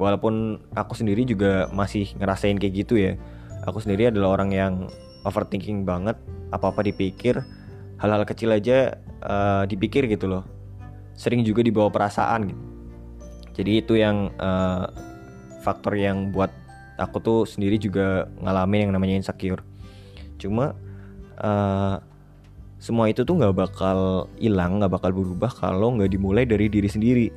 Walaupun 0.00 0.64
aku 0.72 0.96
sendiri 0.96 1.28
juga 1.28 1.68
masih 1.74 2.08
ngerasain 2.16 2.56
kayak 2.56 2.74
gitu 2.86 2.96
ya. 2.96 3.20
Aku 3.68 3.84
sendiri 3.84 4.08
adalah 4.08 4.40
orang 4.40 4.50
yang 4.54 4.72
overthinking 5.28 5.84
banget 5.84 6.16
apa-apa 6.48 6.80
dipikir 6.80 7.44
hal-hal 8.00 8.24
kecil 8.24 8.56
aja 8.56 8.96
uh, 9.20 9.68
dipikir 9.68 10.08
gitu 10.08 10.24
loh. 10.24 10.44
Sering 11.12 11.44
juga 11.44 11.60
dibawa 11.60 11.92
perasaan 11.92 12.48
gitu 12.48 12.70
jadi 13.54 13.82
itu 13.82 13.98
yang 13.98 14.30
uh, 14.38 14.86
faktor 15.60 15.98
yang 15.98 16.30
buat 16.30 16.50
aku 17.00 17.16
tuh 17.20 17.40
sendiri 17.48 17.80
juga 17.80 18.28
ngalamin 18.40 18.88
yang 18.88 18.92
namanya 18.94 19.16
insecure. 19.20 19.64
Cuma 20.36 20.76
uh, 21.40 21.96
semua 22.80 23.12
itu 23.12 23.24
tuh 23.28 23.36
nggak 23.36 23.56
bakal 23.56 24.28
hilang 24.40 24.80
nggak 24.80 24.92
bakal 24.92 25.12
berubah 25.12 25.52
kalau 25.52 25.96
nggak 25.96 26.12
dimulai 26.12 26.44
dari 26.48 26.72
diri 26.72 26.88
sendiri. 26.88 27.28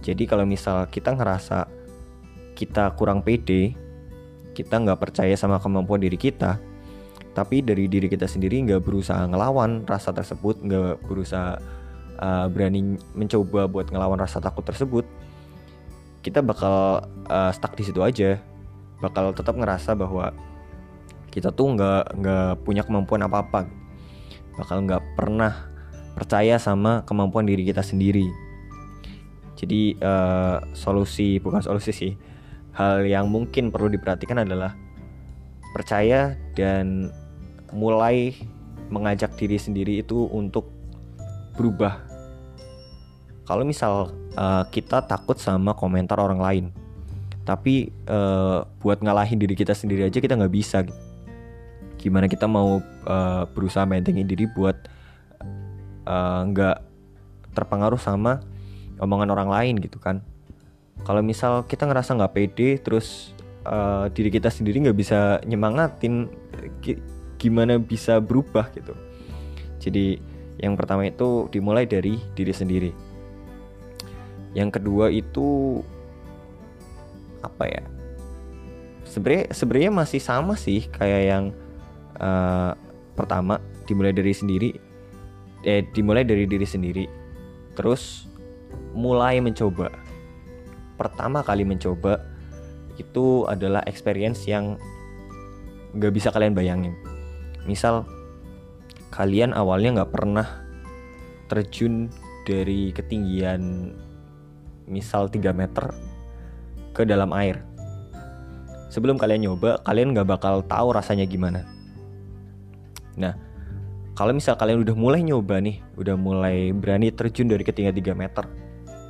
Jadi 0.00 0.24
kalau 0.24 0.46
misal 0.46 0.86
kita 0.88 1.12
ngerasa 1.12 1.66
kita 2.54 2.94
kurang 2.96 3.20
pede, 3.26 3.74
kita 4.54 4.80
nggak 4.80 5.00
percaya 5.00 5.34
sama 5.34 5.60
kemampuan 5.60 6.00
diri 6.00 6.16
kita, 6.16 6.56
tapi 7.36 7.60
dari 7.60 7.88
diri 7.88 8.08
kita 8.08 8.24
sendiri 8.24 8.64
nggak 8.64 8.82
berusaha 8.84 9.28
ngelawan 9.28 9.84
rasa 9.84 10.14
tersebut, 10.14 10.60
nggak 10.64 11.04
berusaha 11.04 11.60
uh, 12.20 12.46
berani 12.52 13.00
mencoba 13.16 13.66
buat 13.66 13.88
ngelawan 13.88 14.20
rasa 14.20 14.38
takut 14.38 14.62
tersebut, 14.62 15.08
kita 16.20 16.44
bakal 16.44 17.08
uh, 17.26 17.50
stuck 17.50 17.74
di 17.74 17.88
situ 17.88 18.04
aja, 18.04 18.36
bakal 19.00 19.32
tetap 19.32 19.56
ngerasa 19.56 19.96
bahwa 19.96 20.36
kita 21.32 21.50
tuh 21.50 21.74
nggak 21.74 22.20
nggak 22.20 22.50
punya 22.62 22.84
kemampuan 22.84 23.24
apa 23.24 23.42
apa, 23.42 23.60
bakal 24.60 24.84
nggak 24.84 25.02
pernah 25.16 25.66
percaya 26.14 26.60
sama 26.60 27.02
kemampuan 27.08 27.48
diri 27.48 27.64
kita 27.64 27.80
sendiri 27.80 28.28
jadi 29.60 29.92
uh, 30.00 30.56
solusi 30.72 31.36
bukan 31.36 31.60
solusi 31.60 31.92
sih. 31.92 32.12
Hal 32.72 33.04
yang 33.04 33.28
mungkin 33.28 33.68
perlu 33.68 33.92
diperhatikan 33.92 34.40
adalah 34.40 34.72
percaya 35.76 36.32
dan 36.56 37.12
mulai 37.76 38.32
mengajak 38.88 39.36
diri 39.36 39.60
sendiri 39.60 40.00
itu 40.00 40.24
untuk 40.32 40.72
berubah. 41.60 42.09
Kalau 43.50 43.66
misal 43.66 44.14
uh, 44.38 44.62
kita 44.70 45.02
takut 45.10 45.34
sama 45.34 45.74
komentar 45.74 46.22
orang 46.22 46.38
lain, 46.38 46.64
tapi 47.42 47.90
uh, 48.06 48.62
buat 48.78 49.02
ngalahin 49.02 49.42
diri 49.42 49.58
kita 49.58 49.74
sendiri 49.74 50.06
aja 50.06 50.22
kita 50.22 50.38
nggak 50.38 50.54
bisa. 50.54 50.86
Gimana 51.98 52.30
kita 52.30 52.46
mau 52.46 52.78
uh, 53.10 53.42
berusaha 53.50 53.82
maintaining 53.82 54.22
diri 54.22 54.46
buat 54.46 54.78
nggak 56.46 56.76
uh, 56.78 56.84
terpengaruh 57.50 57.98
sama 57.98 58.38
omongan 59.02 59.34
orang 59.34 59.50
lain 59.50 59.82
gitu 59.82 59.98
kan. 59.98 60.22
Kalau 61.02 61.18
misal 61.18 61.66
kita 61.66 61.90
ngerasa 61.90 62.14
nggak 62.22 62.30
pede 62.30 62.78
terus 62.78 63.34
uh, 63.66 64.06
diri 64.14 64.30
kita 64.30 64.46
sendiri 64.46 64.78
nggak 64.78 64.94
bisa 64.94 65.42
nyemangatin 65.42 66.30
gimana 67.34 67.82
bisa 67.82 68.22
berubah 68.22 68.70
gitu. 68.78 68.94
Jadi 69.82 70.22
yang 70.62 70.78
pertama 70.78 71.02
itu 71.02 71.50
dimulai 71.50 71.82
dari 71.90 72.14
diri 72.38 72.54
sendiri 72.54 73.09
yang 74.56 74.70
kedua 74.72 75.10
itu 75.10 75.80
apa 77.40 77.64
ya 77.70 77.82
sebenarnya 79.06 79.54
sebenarnya 79.54 79.92
masih 79.94 80.20
sama 80.20 80.54
sih 80.58 80.86
kayak 80.90 81.22
yang 81.24 81.44
uh, 82.18 82.74
pertama 83.14 83.58
dimulai 83.86 84.14
dari 84.14 84.34
sendiri 84.34 84.70
eh 85.66 85.84
dimulai 85.92 86.24
dari 86.24 86.46
diri 86.48 86.64
sendiri 86.64 87.04
terus 87.76 88.26
mulai 88.94 89.38
mencoba. 89.42 89.90
Pertama 90.98 91.40
kali 91.40 91.64
mencoba 91.64 92.20
itu 93.00 93.48
adalah 93.48 93.80
experience 93.88 94.44
yang 94.44 94.76
nggak 95.96 96.12
bisa 96.12 96.28
kalian 96.30 96.54
bayangin 96.54 96.94
misal 97.64 98.06
kalian 99.10 99.50
awalnya 99.56 100.02
nggak 100.02 100.12
pernah 100.12 100.46
terjun 101.50 102.12
dari 102.46 102.94
ketinggian 102.94 103.90
misal 104.90 105.30
3 105.30 105.54
meter 105.54 105.94
ke 106.90 107.06
dalam 107.06 107.30
air. 107.32 107.62
Sebelum 108.90 109.16
kalian 109.16 109.46
nyoba 109.46 109.78
kalian 109.86 110.10
nggak 110.10 110.26
bakal 110.26 110.66
tahu 110.66 110.90
rasanya 110.90 111.24
gimana. 111.30 111.62
Nah 113.14 113.38
kalau 114.18 114.34
misal 114.34 114.58
kalian 114.58 114.82
udah 114.82 114.96
mulai 114.98 115.22
nyoba 115.22 115.62
nih 115.62 115.78
udah 115.94 116.18
mulai 116.18 116.74
berani 116.74 117.14
terjun 117.14 117.46
dari 117.46 117.62
ketinggian 117.62 117.94
3 117.94 118.18
meter 118.18 118.44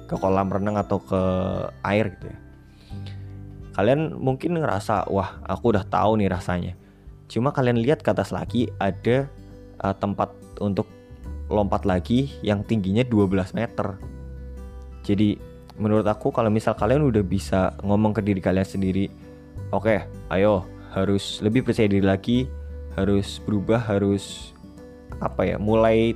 ke 0.07 0.15
kolam 0.21 0.53
renang 0.53 0.77
atau 0.77 1.01
ke 1.01 1.21
air 1.83 2.13
gitu 2.15 2.29
ya 2.29 2.39
kalian 3.81 4.19
mungkin 4.19 4.61
ngerasa 4.61 5.09
wah 5.09 5.41
aku 5.49 5.73
udah 5.73 5.89
tahu 5.89 6.21
nih 6.21 6.29
rasanya. 6.29 6.77
Cuma 7.33 7.49
kalian 7.49 7.81
lihat 7.81 8.05
ke 8.05 8.13
atas 8.13 8.29
lagi 8.29 8.69
ada 8.77 9.31
uh, 9.81 9.95
tempat 9.97 10.35
untuk 10.61 10.85
lompat 11.49 11.89
lagi 11.89 12.29
yang 12.45 12.61
tingginya 12.61 13.07
12 13.07 13.57
meter. 13.57 13.97
Jadi 15.01 15.41
menurut 15.81 16.05
aku 16.05 16.29
kalau 16.29 16.53
misal 16.53 16.77
kalian 16.77 17.09
udah 17.09 17.25
bisa 17.25 17.73
ngomong 17.81 18.13
ke 18.13 18.21
diri 18.21 18.39
kalian 18.45 18.69
sendiri 18.69 19.09
oke 19.73 19.89
okay, 19.89 20.05
ayo 20.31 20.69
harus 20.93 21.41
lebih 21.41 21.65
percaya 21.65 21.89
diri 21.89 22.05
lagi 22.05 22.39
harus 22.95 23.41
berubah 23.41 23.81
harus 23.81 24.53
apa 25.25 25.49
ya 25.49 25.57
mulai 25.57 26.13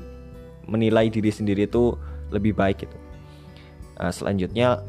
menilai 0.69 1.09
diri 1.09 1.33
sendiri 1.33 1.65
itu 1.65 1.97
lebih 2.29 2.53
baik 2.53 2.85
gitu 2.85 3.05
Nah, 3.99 4.11
selanjutnya 4.11 4.83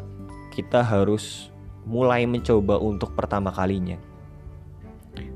kita 0.50 0.82
harus 0.82 1.53
mulai 1.86 2.25
mencoba 2.25 2.82
untuk 2.82 3.13
pertama 3.13 3.53
kalinya. 3.53 4.01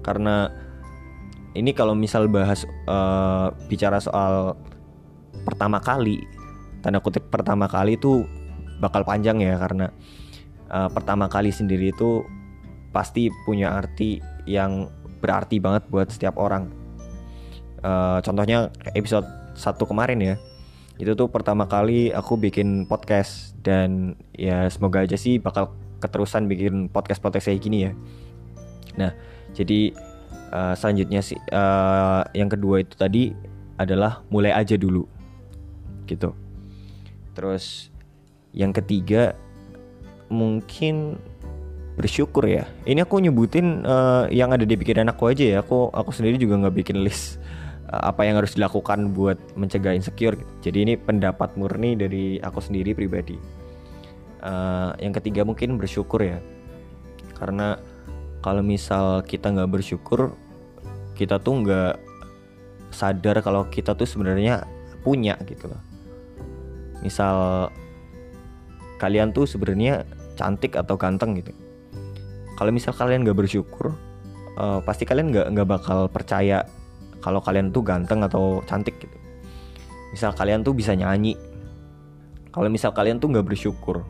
Karena 0.01 0.49
ini 1.53 1.71
kalau 1.77 1.93
misal 1.93 2.25
bahas 2.25 2.65
uh, 2.89 3.53
bicara 3.69 4.01
soal 4.01 4.57
pertama 5.45 5.77
kali, 5.77 6.25
tanda 6.81 6.97
kutip 6.97 7.29
pertama 7.29 7.69
kali 7.69 7.95
itu 7.95 8.25
bakal 8.79 9.03
panjang 9.03 9.43
ya 9.43 9.59
karena 9.59 9.91
uh, 10.71 10.89
pertama 10.91 11.27
kali 11.27 11.51
sendiri 11.51 11.91
itu 11.91 12.23
pasti 12.89 13.29
punya 13.45 13.75
arti 13.75 14.23
yang 14.49 14.89
berarti 15.19 15.59
banget 15.61 15.85
buat 15.91 16.09
setiap 16.09 16.39
orang. 16.39 16.71
Uh, 17.79 18.19
contohnya 18.23 18.71
episode 18.95 19.23
satu 19.55 19.87
kemarin 19.87 20.19
ya 20.19 20.35
itu 20.99 21.15
tuh 21.15 21.31
pertama 21.31 21.63
kali 21.63 22.11
aku 22.11 22.35
bikin 22.35 22.83
podcast 22.83 23.55
dan 23.63 24.19
ya 24.35 24.67
semoga 24.67 25.07
aja 25.07 25.15
sih 25.15 25.39
bakal 25.39 25.71
keterusan 26.03 26.51
bikin 26.51 26.91
podcast 26.91 27.23
podcast 27.23 27.47
kayak 27.47 27.63
gini 27.63 27.87
ya 27.87 27.91
nah 28.99 29.11
jadi 29.55 29.95
uh, 30.51 30.75
selanjutnya 30.75 31.23
sih 31.23 31.39
uh, 31.55 32.27
yang 32.35 32.51
kedua 32.51 32.83
itu 32.83 32.99
tadi 32.99 33.31
adalah 33.79 34.27
mulai 34.27 34.51
aja 34.51 34.75
dulu 34.75 35.07
gitu 36.03 36.35
terus 37.31 37.95
yang 38.59 38.75
ketiga 38.75 39.39
mungkin 40.27 41.15
bersyukur 41.95 42.43
ya 42.43 42.67
ini 42.83 42.99
aku 42.99 43.23
nyebutin 43.23 43.87
uh, 43.87 44.27
yang 44.27 44.51
ada 44.51 44.67
di 44.67 44.75
pikiran 44.75 45.07
aku 45.07 45.31
aja 45.31 45.43
ya 45.43 45.57
aku 45.63 45.87
aku 45.95 46.11
sendiri 46.11 46.35
juga 46.35 46.59
nggak 46.59 46.75
bikin 46.83 46.99
list 47.07 47.39
Eh, 47.89 48.01
apa 48.05 48.21
yang 48.21 48.37
harus 48.37 48.53
dilakukan 48.53 49.17
buat 49.17 49.41
mencegah 49.57 49.97
insecure 49.97 50.37
gitu. 50.37 50.69
Jadi 50.69 50.77
ini 50.85 50.93
pendapat 50.93 51.57
murni 51.57 51.97
dari 51.97 52.37
aku 52.37 52.61
sendiri 52.61 52.93
pribadi. 52.93 53.37
Uh, 54.39 54.95
yang 55.03 55.11
ketiga 55.11 55.43
mungkin 55.43 55.75
bersyukur 55.75 56.23
ya, 56.23 56.39
karena 57.35 57.75
kalau 58.39 58.63
misal 58.63 59.19
kita 59.19 59.51
nggak 59.51 59.67
bersyukur, 59.67 60.31
kita 61.19 61.43
tuh 61.43 61.59
nggak 61.59 61.99
sadar 62.87 63.43
kalau 63.43 63.67
kita 63.67 63.91
tuh 63.99 64.07
sebenarnya 64.07 64.63
punya 65.03 65.35
gitu 65.43 65.67
loh. 65.67 65.81
Misal 67.03 67.67
kalian 68.99 69.31
tuh 69.31 69.47
sebenarnya 69.47 70.03
cantik 70.35 70.75
atau 70.75 70.99
ganteng 70.99 71.39
gitu. 71.39 71.55
Kalau 72.59 72.75
misal 72.75 72.91
kalian 72.91 73.23
nggak 73.23 73.39
bersyukur, 73.39 73.95
uh, 74.59 74.83
pasti 74.83 75.07
kalian 75.07 75.31
nggak 75.31 75.47
nggak 75.55 75.67
bakal 75.67 76.11
percaya 76.11 76.67
kalau 77.23 77.39
kalian 77.39 77.71
tuh 77.71 77.81
ganteng 77.81 78.21
atau 78.27 78.59
cantik 78.67 78.99
gitu. 78.99 79.17
Misal 80.11 80.35
kalian 80.35 80.61
tuh 80.61 80.75
bisa 80.75 80.91
nyanyi. 80.91 81.39
Kalau 82.51 82.67
misal 82.67 82.91
kalian 82.91 83.23
tuh 83.23 83.31
nggak 83.31 83.47
bersyukur 83.47 84.03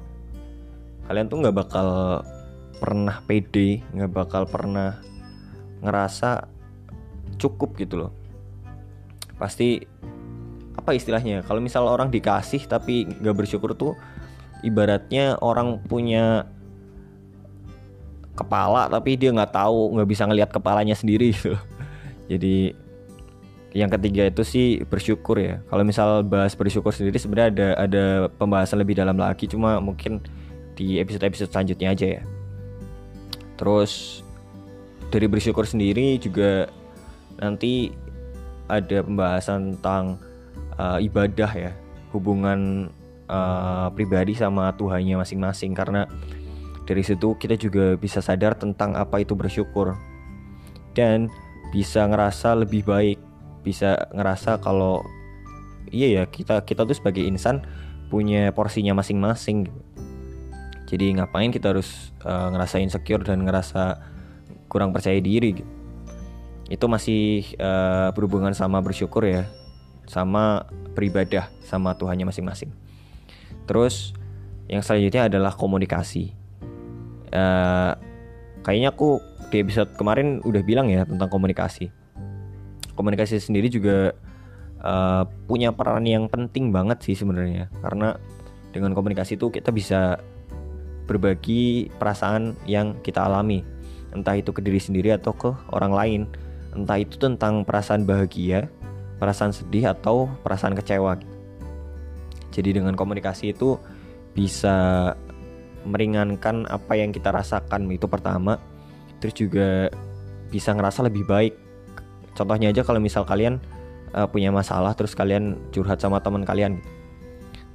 kalian 1.10 1.26
tuh 1.26 1.42
nggak 1.42 1.58
bakal 1.58 2.22
pernah 2.78 3.18
pede 3.26 3.82
nggak 3.98 4.14
bakal 4.14 4.46
pernah 4.46 5.02
ngerasa 5.82 6.46
cukup 7.42 7.74
gitu 7.82 8.06
loh. 8.06 8.12
Pasti 9.42 9.82
apa 10.78 10.94
istilahnya 10.94 11.42
kalau 11.44 11.60
misal 11.60 11.90
orang 11.90 12.14
dikasih 12.14 12.70
tapi 12.70 13.10
nggak 13.10 13.36
bersyukur 13.36 13.74
tuh 13.74 13.98
ibaratnya 14.66 15.40
orang 15.40 15.80
punya 15.86 16.48
kepala 18.36 18.88
tapi 18.88 19.20
dia 19.20 19.36
nggak 19.36 19.52
tahu 19.52 20.00
nggak 20.00 20.10
bisa 20.10 20.24
ngelihat 20.24 20.50
kepalanya 20.52 20.96
sendiri 20.96 21.36
gitu 21.36 21.60
jadi 22.32 22.72
yang 23.74 23.90
ketiga 23.94 24.26
itu 24.30 24.42
sih 24.42 24.68
bersyukur 24.82 25.38
ya. 25.38 25.62
Kalau 25.70 25.84
misal 25.86 26.26
bahas 26.26 26.58
bersyukur 26.58 26.90
sendiri 26.90 27.22
sebenarnya 27.22 27.50
ada 27.54 27.68
ada 27.78 28.06
pembahasan 28.34 28.82
lebih 28.82 28.98
dalam 28.98 29.18
lagi 29.18 29.46
cuma 29.46 29.78
mungkin 29.78 30.22
di 30.74 30.98
episode-episode 30.98 31.54
selanjutnya 31.54 31.94
aja 31.94 32.08
ya. 32.18 32.22
Terus 33.62 34.24
dari 35.14 35.30
bersyukur 35.30 35.70
sendiri 35.70 36.18
juga 36.18 36.70
nanti 37.38 37.94
ada 38.70 39.06
pembahasan 39.06 39.78
tentang 39.78 40.18
uh, 40.78 40.98
ibadah 40.98 41.52
ya, 41.54 41.72
hubungan 42.10 42.90
uh, 43.30 43.88
pribadi 43.94 44.34
sama 44.34 44.74
Tuhannya 44.74 45.22
masing-masing. 45.22 45.72
Karena 45.78 46.10
dari 46.84 47.06
situ 47.06 47.38
kita 47.38 47.56
juga 47.56 47.94
bisa 47.96 48.20
sadar 48.20 48.58
tentang 48.58 48.98
apa 48.98 49.22
itu 49.22 49.38
bersyukur. 49.38 49.94
Dan 50.98 51.30
bisa 51.70 52.04
ngerasa 52.10 52.58
lebih 52.58 52.84
baik. 52.84 53.22
Bisa 53.62 54.10
ngerasa 54.12 54.58
kalau 54.60 55.06
iya 55.94 56.22
ya 56.22 56.24
kita 56.26 56.66
kita 56.66 56.84
tuh 56.86 56.98
sebagai 56.98 57.22
insan 57.24 57.64
punya 58.10 58.50
porsinya 58.52 58.98
masing-masing. 58.98 59.70
Jadi 60.90 61.22
ngapain 61.22 61.54
kita 61.54 61.70
harus 61.70 62.10
uh, 62.26 62.50
ngerasa 62.50 62.82
insecure 62.82 63.22
dan 63.22 63.46
ngerasa 63.46 64.02
kurang 64.66 64.90
percaya 64.90 65.22
diri? 65.22 65.62
Itu 66.66 66.90
masih 66.90 67.46
uh, 67.62 68.10
berhubungan 68.18 68.58
sama 68.58 68.82
bersyukur 68.82 69.22
ya. 69.30 69.46
Sama 70.10 70.66
beribadah 70.98 71.54
sama 71.62 71.94
Tuhannya 71.94 72.26
masing-masing 72.26 72.74
terus 73.70 74.18
yang 74.66 74.82
selanjutnya 74.82 75.30
adalah 75.30 75.54
komunikasi. 75.54 76.34
Uh, 77.30 77.94
kayaknya 78.66 78.90
aku 78.90 79.22
di 79.54 79.62
episode 79.62 79.94
kemarin 79.94 80.42
udah 80.42 80.66
bilang 80.66 80.90
ya 80.90 81.06
tentang 81.06 81.30
komunikasi. 81.30 81.94
Komunikasi 82.98 83.38
sendiri 83.38 83.70
juga 83.70 84.18
uh, 84.82 85.30
punya 85.46 85.70
peran 85.70 86.10
yang 86.10 86.26
penting 86.26 86.74
banget 86.74 87.06
sih 87.06 87.14
sebenarnya. 87.14 87.70
Karena 87.86 88.18
dengan 88.74 88.98
komunikasi 88.98 89.38
itu 89.38 89.54
kita 89.54 89.70
bisa 89.70 90.18
berbagi 91.06 91.94
perasaan 92.02 92.58
yang 92.66 92.98
kita 93.06 93.26
alami. 93.26 93.62
Entah 94.14 94.38
itu 94.38 94.50
ke 94.50 94.66
diri 94.66 94.82
sendiri 94.82 95.14
atau 95.14 95.34
ke 95.38 95.50
orang 95.70 95.94
lain. 95.94 96.22
Entah 96.74 96.98
itu 96.98 97.18
tentang 97.22 97.66
perasaan 97.66 98.06
bahagia 98.06 98.70
perasaan 99.20 99.52
sedih 99.52 99.92
atau 99.92 100.32
perasaan 100.42 100.74
kecewa 100.74 101.20
jadi 102.50 102.82
dengan 102.82 102.98
komunikasi 102.98 103.54
itu 103.54 103.78
bisa 104.34 105.12
meringankan 105.88 106.68
apa 106.68 106.98
yang 106.98 107.14
kita 107.14 107.32
rasakan 107.32 107.88
itu 107.90 108.06
pertama. 108.10 108.60
Terus 109.20 109.36
juga 109.36 109.70
bisa 110.50 110.74
ngerasa 110.74 111.06
lebih 111.06 111.24
baik. 111.28 111.54
Contohnya 112.34 112.72
aja 112.72 112.82
kalau 112.82 113.00
misal 113.04 113.28
kalian 113.28 113.60
uh, 114.16 114.28
punya 114.30 114.50
masalah 114.50 114.96
terus 114.96 115.14
kalian 115.14 115.60
curhat 115.70 116.00
sama 116.00 116.24
teman 116.24 116.48
kalian 116.48 116.80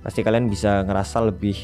pasti 0.05 0.21
kalian 0.21 0.53
bisa 0.53 0.85
ngerasa 0.85 1.33
lebih 1.33 1.57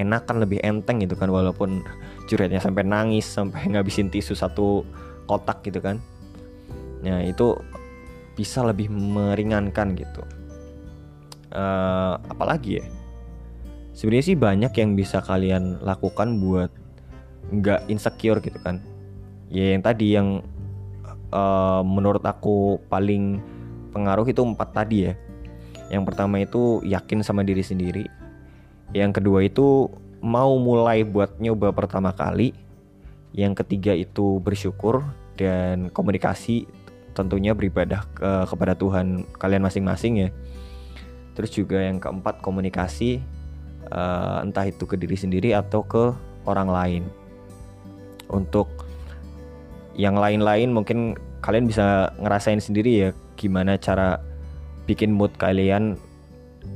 enakan 0.00 0.40
lebih 0.40 0.64
enteng 0.64 1.04
gitu 1.04 1.12
kan 1.12 1.28
walaupun 1.28 1.84
curhatnya 2.24 2.60
sampai 2.60 2.84
nangis 2.88 3.28
sampai 3.28 3.66
ngabisin 3.72 4.08
tisu 4.08 4.36
satu 4.36 4.84
kotak 5.26 5.64
gitu 5.64 5.80
kan. 5.80 5.98
Nah 7.02 7.24
itu 7.24 7.56
bisa 8.32 8.64
lebih 8.64 8.88
meringankan 8.88 9.92
gitu 9.92 10.24
uh, 11.52 12.18
apalagi 12.28 12.80
ya 12.82 12.84
sebenarnya 13.92 14.24
sih 14.32 14.38
banyak 14.38 14.72
yang 14.76 14.96
bisa 14.96 15.20
kalian 15.20 15.78
lakukan 15.84 16.40
buat 16.40 16.72
nggak 17.52 17.92
insecure 17.92 18.40
gitu 18.40 18.56
kan 18.64 18.80
ya 19.52 19.76
yang 19.76 19.82
tadi 19.84 20.16
yang 20.16 20.40
uh, 21.32 21.80
menurut 21.82 22.22
aku 22.22 22.78
paling 22.86 23.40
pengaruh 23.90 24.28
itu 24.28 24.40
empat 24.44 24.68
tadi 24.72 25.10
ya. 25.10 25.14
Yang 25.92 26.02
pertama 26.08 26.40
itu 26.40 26.80
yakin 26.84 27.20
sama 27.24 27.44
diri 27.44 27.64
sendiri. 27.64 28.04
Yang 28.96 29.20
kedua 29.20 29.44
itu 29.44 29.88
mau 30.24 30.56
mulai 30.56 31.04
buat 31.04 31.36
nyoba 31.40 31.72
pertama 31.76 32.12
kali. 32.16 32.56
Yang 33.32 33.64
ketiga 33.64 33.92
itu 33.96 34.40
bersyukur 34.40 35.04
dan 35.36 35.88
komunikasi 35.92 36.68
tentunya 37.12 37.52
beribadah 37.52 38.04
ke, 38.16 38.48
kepada 38.48 38.72
Tuhan 38.72 39.28
kalian 39.36 39.64
masing-masing 39.64 40.14
ya 40.16 40.28
terus 41.32 41.50
juga 41.52 41.80
yang 41.80 41.96
keempat 41.96 42.44
komunikasi 42.44 43.20
uh, 43.92 44.44
entah 44.44 44.68
itu 44.68 44.84
ke 44.84 44.96
diri 44.96 45.16
sendiri 45.16 45.56
atau 45.56 45.84
ke 45.84 46.12
orang 46.48 46.68
lain. 46.68 47.04
Untuk 48.32 48.68
yang 49.92 50.16
lain-lain 50.16 50.72
mungkin 50.72 51.16
kalian 51.44 51.68
bisa 51.68 52.12
ngerasain 52.16 52.62
sendiri 52.62 53.08
ya 53.08 53.08
gimana 53.36 53.76
cara 53.76 54.22
bikin 54.88 55.12
mood 55.12 55.34
kalian 55.36 56.00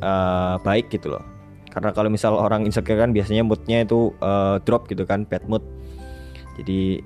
uh, 0.05 0.61
baik 0.61 0.93
gitu 0.93 1.17
loh. 1.17 1.25
Karena 1.73 1.93
kalau 1.93 2.09
misal 2.09 2.33
orang 2.37 2.65
insecure 2.65 2.97
kan 2.97 3.13
biasanya 3.13 3.45
moodnya 3.45 3.85
itu 3.85 4.13
uh, 4.25 4.57
drop 4.65 4.89
gitu 4.89 5.05
kan 5.05 5.29
bad 5.29 5.45
mood. 5.45 5.61
Jadi 6.57 7.05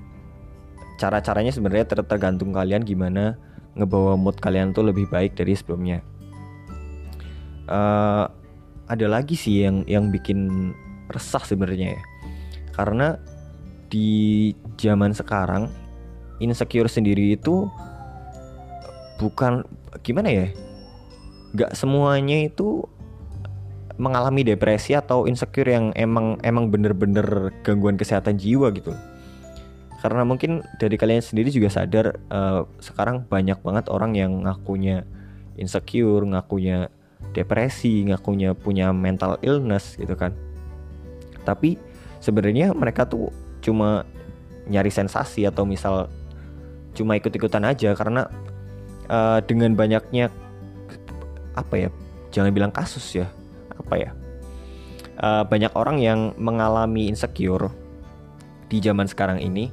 cara-caranya 0.98 1.50
sebenarnya 1.50 1.90
ter 1.90 1.98
tergantung 2.06 2.54
kalian 2.54 2.86
gimana 2.86 3.34
ngebawa 3.74 4.14
mood 4.14 4.38
kalian 4.38 4.70
tuh 4.70 4.86
lebih 4.86 5.10
baik 5.10 5.34
dari 5.34 5.54
sebelumnya 5.56 6.04
uh, 7.70 8.26
ada 8.90 9.06
lagi 9.06 9.38
sih 9.38 9.62
yang 9.62 9.87
yang 9.87 10.11
bikin 10.11 10.74
resah 11.09 11.42
sebenarnya 11.46 11.96
ya. 11.96 12.02
Karena 12.74 13.14
di 13.90 14.50
zaman 14.78 15.14
sekarang 15.14 15.70
insecure 16.42 16.90
sendiri 16.90 17.38
itu 17.38 17.70
bukan 19.22 19.62
gimana 20.02 20.28
ya? 20.28 20.48
Nggak 21.54 21.78
semuanya 21.78 22.46
itu 22.46 22.87
mengalami 24.00 24.42
depresi 24.42 24.96
atau 24.96 25.28
insecure 25.28 25.68
yang 25.68 25.92
emang 25.92 26.40
emang 26.40 26.72
bener-bener 26.72 27.52
gangguan 27.62 28.00
kesehatan 28.00 28.40
jiwa 28.40 28.72
gitu. 28.74 28.96
Karena 30.00 30.24
mungkin 30.24 30.64
dari 30.80 30.96
kalian 30.96 31.20
sendiri 31.20 31.52
juga 31.52 31.68
sadar 31.68 32.16
uh, 32.33 32.64
sekarang 32.80 33.28
banyak 33.28 33.61
banget 33.61 33.92
orang 33.92 34.16
yang 34.16 34.48
ngakunya 34.48 35.04
insecure 35.61 36.24
ngakunya 36.24 36.88
depresi, 37.30 38.06
ngakunya 38.06 38.52
punya 38.56 38.90
mental 38.90 39.38
illness 39.44 39.94
gitu 39.96 40.14
kan. 40.18 40.35
Tapi 41.46 41.78
sebenarnya 42.18 42.74
mereka 42.74 43.06
tuh 43.06 43.30
cuma 43.62 44.04
nyari 44.70 44.90
sensasi 44.92 45.46
atau 45.46 45.64
misal 45.66 46.11
cuma 46.94 47.14
ikut-ikutan 47.14 47.62
aja 47.64 47.94
karena 47.94 48.26
uh, 49.06 49.38
dengan 49.42 49.74
banyaknya 49.78 50.28
apa 51.54 51.74
ya? 51.87 51.88
Jangan 52.30 52.54
bilang 52.54 52.72
kasus 52.74 53.04
ya. 53.14 53.26
Apa 53.78 53.94
ya? 53.98 54.11
Uh, 55.20 55.44
banyak 55.44 55.70
orang 55.76 56.00
yang 56.00 56.33
mengalami 56.40 57.12
insecure 57.12 57.68
di 58.70 58.80
zaman 58.80 59.04
sekarang 59.04 59.42
ini 59.42 59.68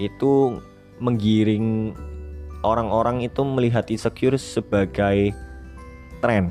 itu 0.00 0.58
menggiring 0.98 1.94
orang-orang 2.66 3.22
itu 3.22 3.46
melihat 3.46 3.86
insecure 3.86 4.34
sebagai 4.34 5.30
tren 6.18 6.50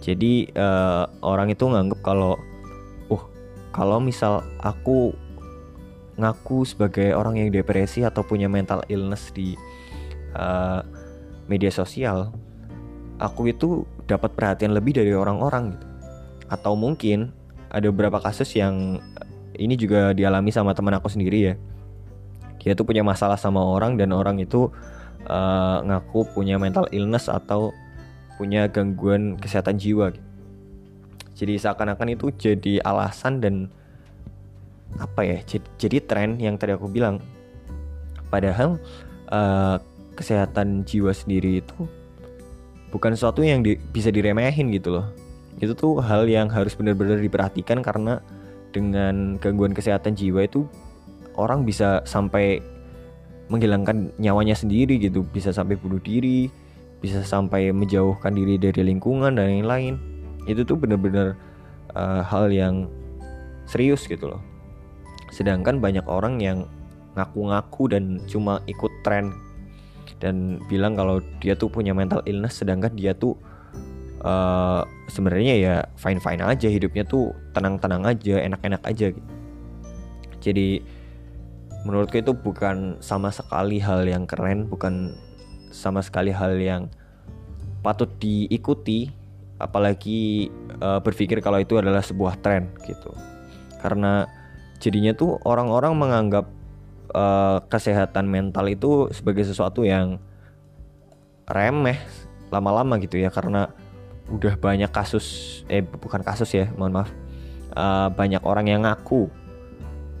jadi 0.00 0.48
uh, 0.56 1.04
orang 1.20 1.52
itu 1.52 1.68
nganggep 1.68 2.00
kalau 2.00 2.40
uh 3.12 3.24
kalau 3.70 4.00
misal 4.00 4.42
aku 4.60 5.12
ngaku 6.20 6.68
sebagai 6.68 7.16
orang 7.16 7.40
yang 7.40 7.48
depresi 7.48 8.04
atau 8.04 8.20
punya 8.20 8.48
mental 8.48 8.84
illness 8.92 9.32
di 9.32 9.56
uh, 10.36 10.84
media 11.48 11.72
sosial 11.72 12.32
aku 13.20 13.52
itu 13.52 13.84
dapat 14.08 14.32
perhatian 14.32 14.72
lebih 14.72 14.96
dari 14.96 15.12
orang-orang 15.12 15.76
gitu. 15.76 15.86
Atau 16.50 16.74
mungkin 16.74 17.30
ada 17.70 17.86
beberapa 17.92 18.18
kasus 18.18 18.50
yang 18.56 18.98
ini 19.54 19.76
juga 19.76 20.16
dialami 20.16 20.50
sama 20.50 20.72
teman 20.72 20.96
aku 20.96 21.12
sendiri 21.12 21.52
ya. 21.52 21.54
Dia 22.60 22.72
tuh 22.74 22.88
punya 22.88 23.04
masalah 23.04 23.36
sama 23.36 23.60
orang 23.60 24.00
dan 24.00 24.10
orang 24.10 24.40
itu 24.40 24.72
uh, 25.28 25.78
ngaku 25.84 26.26
punya 26.34 26.56
mental 26.56 26.88
illness 26.90 27.28
atau 27.30 27.70
punya 28.40 28.64
gangguan 28.72 29.36
kesehatan 29.36 29.76
jiwa 29.76 30.16
jadi 31.40 31.56
seakan-akan 31.56 32.12
itu 32.12 32.28
jadi 32.36 32.84
alasan 32.84 33.40
dan 33.40 33.72
apa 35.00 35.24
ya 35.24 35.38
jadi, 35.48 35.66
jadi 35.80 35.96
tren 36.04 36.30
yang 36.36 36.60
tadi 36.60 36.76
aku 36.76 36.84
bilang. 36.92 37.24
Padahal 38.28 38.76
uh, 39.32 39.80
kesehatan 40.20 40.84
jiwa 40.84 41.16
sendiri 41.16 41.64
itu 41.64 41.88
bukan 42.92 43.16
sesuatu 43.16 43.40
yang 43.40 43.64
di, 43.64 43.80
bisa 43.80 44.12
diremehin 44.12 44.68
gitu 44.68 45.00
loh. 45.00 45.08
Itu 45.56 45.72
tuh 45.72 46.04
hal 46.04 46.28
yang 46.28 46.52
harus 46.52 46.76
benar-benar 46.76 47.24
diperhatikan 47.24 47.80
karena 47.80 48.20
dengan 48.70 49.40
gangguan 49.40 49.72
kesehatan 49.72 50.12
jiwa 50.12 50.44
itu 50.44 50.68
orang 51.40 51.64
bisa 51.64 52.04
sampai 52.04 52.60
menghilangkan 53.48 54.14
nyawanya 54.20 54.54
sendiri 54.54 55.00
gitu 55.02 55.26
bisa 55.26 55.50
sampai 55.50 55.74
bunuh 55.74 55.98
diri 55.98 56.46
bisa 57.00 57.24
sampai 57.24 57.72
menjauhkan 57.72 58.36
diri 58.36 58.60
dari 58.60 58.84
lingkungan 58.84 59.36
dan 59.36 59.48
lain-lain 59.48 59.96
itu 60.44 60.64
tuh 60.64 60.76
bener-bener 60.76 61.36
uh, 61.96 62.20
hal 62.24 62.52
yang 62.52 62.88
serius 63.64 64.04
gitu 64.04 64.28
loh 64.28 64.42
sedangkan 65.32 65.80
banyak 65.80 66.04
orang 66.04 66.38
yang 66.42 66.68
ngaku-ngaku 67.16 67.90
dan 67.90 68.04
cuma 68.28 68.62
ikut 68.68 68.92
tren 69.02 69.32
dan 70.20 70.60
bilang 70.68 70.94
kalau 70.94 71.24
dia 71.40 71.56
tuh 71.56 71.72
punya 71.72 71.96
mental 71.96 72.20
illness 72.28 72.60
sedangkan 72.60 72.92
dia 72.92 73.16
tuh 73.16 73.34
uh, 74.20 74.84
sebenarnya 75.08 75.54
ya 75.56 75.74
fine 75.96 76.20
fine 76.20 76.44
aja 76.44 76.68
hidupnya 76.68 77.04
tuh 77.08 77.32
tenang 77.56 77.80
tenang 77.80 78.04
aja 78.04 78.36
enak 78.42 78.60
enak 78.60 78.82
aja 78.84 79.06
gitu. 79.16 79.30
jadi 80.44 80.84
menurutku 81.88 82.20
itu 82.20 82.36
bukan 82.36 83.00
sama 83.00 83.32
sekali 83.32 83.80
hal 83.80 84.04
yang 84.04 84.28
keren 84.28 84.68
bukan 84.68 85.16
sama 85.70 86.02
sekali 86.04 86.34
hal 86.34 86.58
yang 86.58 86.90
patut 87.80 88.10
diikuti 88.20 89.08
apalagi 89.56 90.48
uh, 90.80 91.00
berpikir 91.00 91.40
kalau 91.40 91.60
itu 91.60 91.76
adalah 91.80 92.04
sebuah 92.04 92.40
tren 92.40 92.72
gitu. 92.84 93.12
Karena 93.80 94.28
jadinya 94.80 95.12
tuh 95.16 95.40
orang-orang 95.44 95.96
menganggap 95.96 96.46
uh, 97.12 97.60
kesehatan 97.68 98.28
mental 98.28 98.68
itu 98.68 99.08
sebagai 99.12 99.44
sesuatu 99.44 99.84
yang 99.84 100.20
remeh 101.48 101.98
lama-lama 102.48 102.98
gitu 102.98 103.18
ya 103.20 103.30
karena 103.30 103.70
udah 104.30 104.54
banyak 104.58 104.90
kasus 104.94 105.60
eh 105.66 105.82
bukan 105.82 106.22
kasus 106.22 106.54
ya 106.54 106.70
mohon 106.78 106.94
maaf 106.94 107.10
uh, 107.74 108.08
banyak 108.10 108.42
orang 108.42 108.66
yang 108.70 108.82
ngaku. 108.86 109.30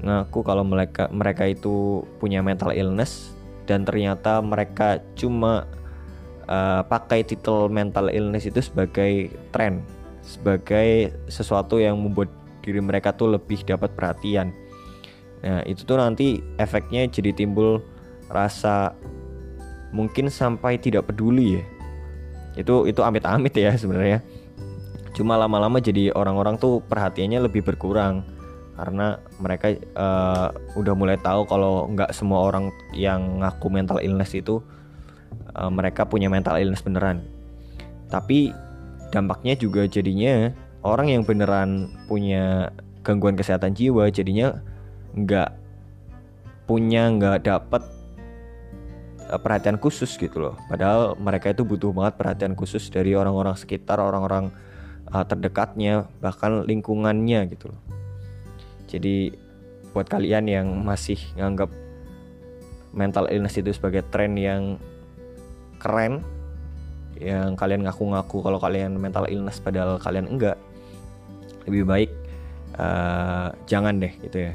Ngaku 0.00 0.40
kalau 0.42 0.64
mereka 0.64 1.12
mereka 1.12 1.44
itu 1.44 2.04
punya 2.18 2.40
mental 2.40 2.72
illness 2.72 3.36
dan 3.70 3.86
ternyata 3.86 4.42
mereka 4.42 4.98
cuma 5.14 5.70
uh, 6.50 6.82
pakai 6.82 7.22
titel 7.22 7.70
mental 7.70 8.10
illness 8.10 8.50
itu 8.50 8.58
sebagai 8.58 9.30
tren, 9.54 9.86
sebagai 10.26 11.14
sesuatu 11.30 11.78
yang 11.78 11.94
membuat 11.94 12.34
diri 12.66 12.82
mereka 12.82 13.14
tuh 13.14 13.38
lebih 13.38 13.62
dapat 13.62 13.94
perhatian. 13.94 14.50
Nah, 15.46 15.62
itu 15.64 15.86
tuh 15.86 15.96
nanti 15.96 16.42
efeknya 16.58 17.06
jadi 17.06 17.30
timbul 17.30 17.78
rasa 18.26 18.92
mungkin 19.94 20.26
sampai 20.26 20.82
tidak 20.82 21.06
peduli 21.06 21.62
ya. 21.62 21.64
Itu 22.58 22.90
itu 22.90 23.00
amit-amit 23.06 23.54
ya 23.54 23.70
sebenarnya. 23.78 24.18
Cuma 25.14 25.38
lama-lama 25.38 25.78
jadi 25.78 26.10
orang-orang 26.10 26.58
tuh 26.58 26.82
perhatiannya 26.90 27.46
lebih 27.46 27.62
berkurang 27.62 28.26
karena 28.80 29.20
mereka 29.36 29.76
uh, 29.92 30.48
udah 30.72 30.94
mulai 30.96 31.20
tahu 31.20 31.44
kalau 31.44 31.84
nggak 31.92 32.16
semua 32.16 32.48
orang 32.48 32.72
yang 32.96 33.44
ngaku 33.44 33.68
mental 33.68 34.00
illness 34.00 34.32
itu 34.32 34.64
uh, 35.52 35.68
mereka 35.68 36.08
punya 36.08 36.32
mental 36.32 36.56
illness 36.56 36.80
beneran. 36.80 37.20
Tapi 38.08 38.56
dampaknya 39.12 39.60
juga 39.60 39.84
jadinya 39.84 40.48
orang 40.80 41.12
yang 41.12 41.28
beneran 41.28 41.92
punya 42.08 42.72
gangguan 43.04 43.36
kesehatan 43.36 43.76
jiwa 43.76 44.08
jadinya 44.08 44.64
nggak 45.12 45.52
punya 46.64 47.12
nggak 47.12 47.44
dapat 47.44 47.84
uh, 49.28 49.36
perhatian 49.44 49.76
khusus 49.76 50.16
gitu 50.16 50.40
loh. 50.40 50.56
Padahal 50.72 51.20
mereka 51.20 51.52
itu 51.52 51.68
butuh 51.68 51.92
banget 51.92 52.16
perhatian 52.16 52.56
khusus 52.56 52.88
dari 52.88 53.12
orang-orang 53.12 53.60
sekitar 53.60 54.00
orang-orang 54.00 54.48
terdekatnya 55.10 56.06
bahkan 56.22 56.62
lingkungannya 56.62 57.50
gitu 57.50 57.74
loh 57.74 57.99
jadi 58.90 59.30
buat 59.94 60.10
kalian 60.10 60.50
yang 60.50 60.66
masih 60.82 61.18
nganggap 61.38 61.70
mental 62.90 63.30
illness 63.30 63.58
itu 63.58 63.70
sebagai 63.70 64.02
tren 64.10 64.34
yang 64.34 64.76
keren 65.78 66.26
yang 67.18 67.54
kalian 67.54 67.86
ngaku-ngaku 67.86 68.42
kalau 68.42 68.58
kalian 68.58 68.98
mental 68.98 69.28
illness 69.30 69.62
padahal 69.62 70.00
kalian 70.02 70.26
enggak 70.26 70.58
lebih 71.68 71.84
baik 71.86 72.10
uh, 72.80 73.52
jangan 73.68 74.00
deh 74.00 74.12
gitu 74.24 74.50
ya. 74.50 74.52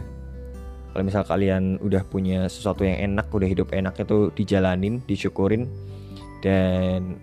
Kalau 0.92 1.04
misal 1.04 1.24
kalian 1.28 1.76
udah 1.84 2.08
punya 2.08 2.48
sesuatu 2.48 2.88
yang 2.88 3.14
enak 3.14 3.28
udah 3.28 3.48
hidup 3.52 3.76
enak 3.76 4.00
itu 4.00 4.32
dijalanin 4.32 5.04
disyukurin 5.04 5.68
dan 6.40 7.20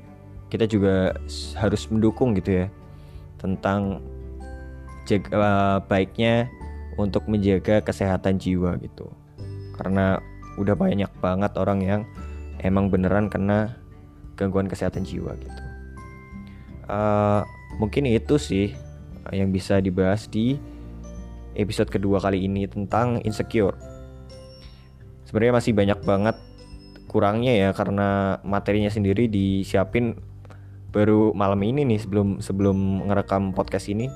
kita 0.53 0.69
juga 0.69 1.17
harus 1.57 1.89
mendukung 1.89 2.37
gitu 2.37 2.65
ya 2.65 2.67
tentang 3.41 4.05
jaga, 5.09 5.29
uh, 5.33 5.79
baiknya 5.89 6.53
untuk 6.97 7.29
menjaga 7.29 7.81
kesehatan 7.81 8.37
jiwa 8.37 8.77
gitu. 8.81 9.09
Karena 9.77 10.21
udah 10.61 10.77
banyak 10.77 11.09
banget 11.21 11.53
orang 11.57 11.81
yang 11.81 12.01
emang 12.61 12.93
beneran 12.93 13.33
kena 13.33 13.77
gangguan 14.37 14.69
kesehatan 14.69 15.05
jiwa 15.05 15.33
gitu. 15.37 15.63
Uh, 16.91 17.47
mungkin 17.81 18.05
itu 18.05 18.37
sih 18.37 18.77
yang 19.31 19.55
bisa 19.55 19.79
dibahas 19.79 20.27
di 20.27 20.59
episode 21.55 21.89
kedua 21.89 22.19
kali 22.21 22.45
ini 22.45 22.67
tentang 22.69 23.21
insecure. 23.23 23.77
Sebenarnya 25.29 25.55
masih 25.57 25.73
banyak 25.73 26.01
banget 26.05 26.37
kurangnya 27.09 27.53
ya 27.53 27.71
karena 27.77 28.41
materinya 28.41 28.89
sendiri 28.89 29.29
disiapin 29.29 30.17
baru 30.93 31.33
malam 31.33 31.61
ini 31.65 31.85
nih 31.85 32.01
sebelum 32.01 32.41
sebelum 32.41 33.09
ngerekam 33.09 33.53
podcast 33.53 33.89
ini 33.89 34.09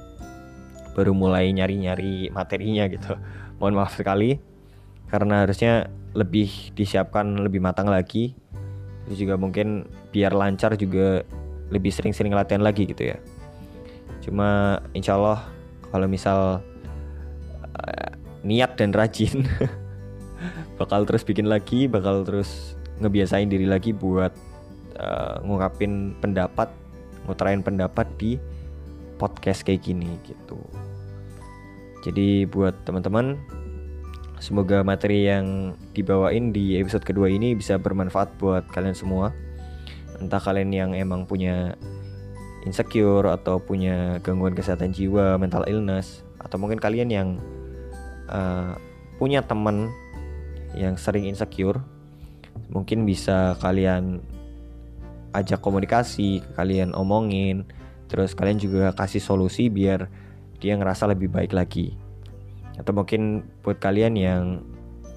baru 0.97 1.13
mulai 1.13 1.53
nyari-nyari 1.53 2.33
materinya 2.33 2.89
gitu. 2.89 3.21
Mohon 3.61 3.85
maaf 3.85 4.01
sekali 4.01 4.41
karena 5.13 5.45
harusnya 5.45 5.93
lebih 6.17 6.73
disiapkan 6.73 7.37
lebih 7.37 7.61
matang 7.61 7.93
lagi. 7.93 8.33
Itu 9.05 9.29
juga 9.29 9.37
mungkin 9.37 9.85
biar 10.11 10.33
lancar 10.33 10.81
juga 10.81 11.21
lebih 11.69 11.93
sering-sering 11.93 12.33
latihan 12.33 12.65
lagi 12.65 12.89
gitu 12.89 13.13
ya. 13.13 13.21
Cuma 14.25 14.81
insya 14.97 15.21
Allah 15.21 15.45
kalau 15.93 16.09
misal 16.09 16.65
uh, 17.77 18.11
niat 18.41 18.81
dan 18.81 18.97
rajin 18.97 19.45
bakal 20.81 21.05
terus 21.05 21.23
bikin 21.23 21.47
lagi 21.47 21.87
bakal 21.87 22.25
terus 22.25 22.75
ngebiasain 23.01 23.49
diri 23.49 23.69
lagi 23.69 23.93
buat 23.93 24.33
uh, 24.97 25.41
ngungkapin 25.45 26.17
pendapat 26.19 26.73
ngutarain 27.27 27.61
pendapat 27.61 28.07
di 28.17 28.41
podcast 29.17 29.65
kayak 29.65 29.85
gini 29.85 30.21
gitu 30.25 30.57
jadi 32.07 32.47
buat 32.47 32.87
teman-teman 32.87 33.35
semoga 34.39 34.87
materi 34.87 35.27
yang 35.27 35.75
dibawain 35.91 36.55
di 36.55 36.79
episode 36.79 37.03
kedua 37.03 37.27
ini 37.27 37.59
bisa 37.59 37.83
bermanfaat 37.83 38.39
buat 38.39 38.71
kalian 38.71 38.95
semua. 38.95 39.35
Entah 40.23 40.39
kalian 40.39 40.71
yang 40.71 40.91
emang 40.95 41.27
punya 41.27 41.75
insecure 42.63 43.27
atau 43.27 43.59
punya 43.59 44.23
gangguan 44.23 44.55
kesehatan 44.55 44.95
jiwa 44.95 45.35
mental 45.35 45.67
illness 45.67 46.23
atau 46.39 46.63
mungkin 46.63 46.79
kalian 46.79 47.11
yang 47.11 47.29
uh, 48.31 48.79
punya 49.19 49.43
teman 49.43 49.91
yang 50.79 50.95
sering 50.95 51.27
insecure 51.27 51.83
mungkin 52.71 53.03
bisa 53.03 53.59
kalian 53.59 54.23
ajak 55.35 55.59
komunikasi, 55.59 56.41
kalian 56.55 56.97
omongin, 56.97 57.69
terus 58.09 58.33
kalian 58.33 58.57
juga 58.57 58.95
kasih 58.95 59.21
solusi 59.21 59.69
biar 59.69 60.09
dia 60.59 60.77
ngerasa 60.77 61.09
lebih 61.11 61.29
baik 61.33 61.53
lagi. 61.53 61.97
Atau 62.77 62.93
mungkin 62.93 63.47
buat 63.65 63.81
kalian 63.81 64.15
yang 64.17 64.65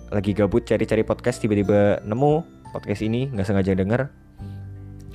lagi 0.09 0.33
gabut 0.33 0.65
cari-cari 0.65 1.05
podcast 1.05 1.37
tiba-tiba 1.43 2.01
nemu 2.01 2.41
podcast 2.73 3.01
ini 3.05 3.29
nggak 3.29 3.45
sengaja 3.45 3.73
denger, 3.77 4.09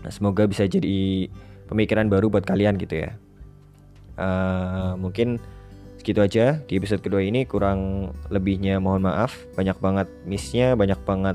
nah, 0.03 0.11
semoga 0.11 0.47
bisa 0.47 0.67
jadi 0.67 1.27
pemikiran 1.67 2.07
baru 2.07 2.31
buat 2.31 2.47
kalian 2.47 2.79
gitu 2.79 3.03
ya. 3.07 3.11
Uh, 4.15 4.95
mungkin 4.95 5.43
segitu 5.99 6.23
aja 6.23 6.63
di 6.71 6.79
episode 6.79 7.03
kedua 7.03 7.25
ini 7.25 7.43
kurang 7.43 8.13
lebihnya 8.31 8.79
mohon 8.79 9.03
maaf 9.03 9.35
banyak 9.59 9.75
banget 9.83 10.07
missnya 10.23 10.79
banyak 10.79 11.01
banget 11.03 11.35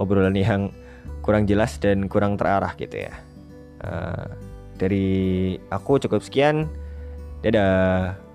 obrolan 0.00 0.32
yang 0.32 0.72
kurang 1.20 1.44
jelas 1.44 1.76
dan 1.76 2.08
kurang 2.08 2.40
terarah 2.40 2.72
gitu 2.80 3.04
ya. 3.04 3.12
Uh, 3.84 4.32
dari 4.78 5.08
aku 5.68 5.98
cukup 6.00 6.22
sekian. 6.24 6.70
Dadah. 7.42 8.27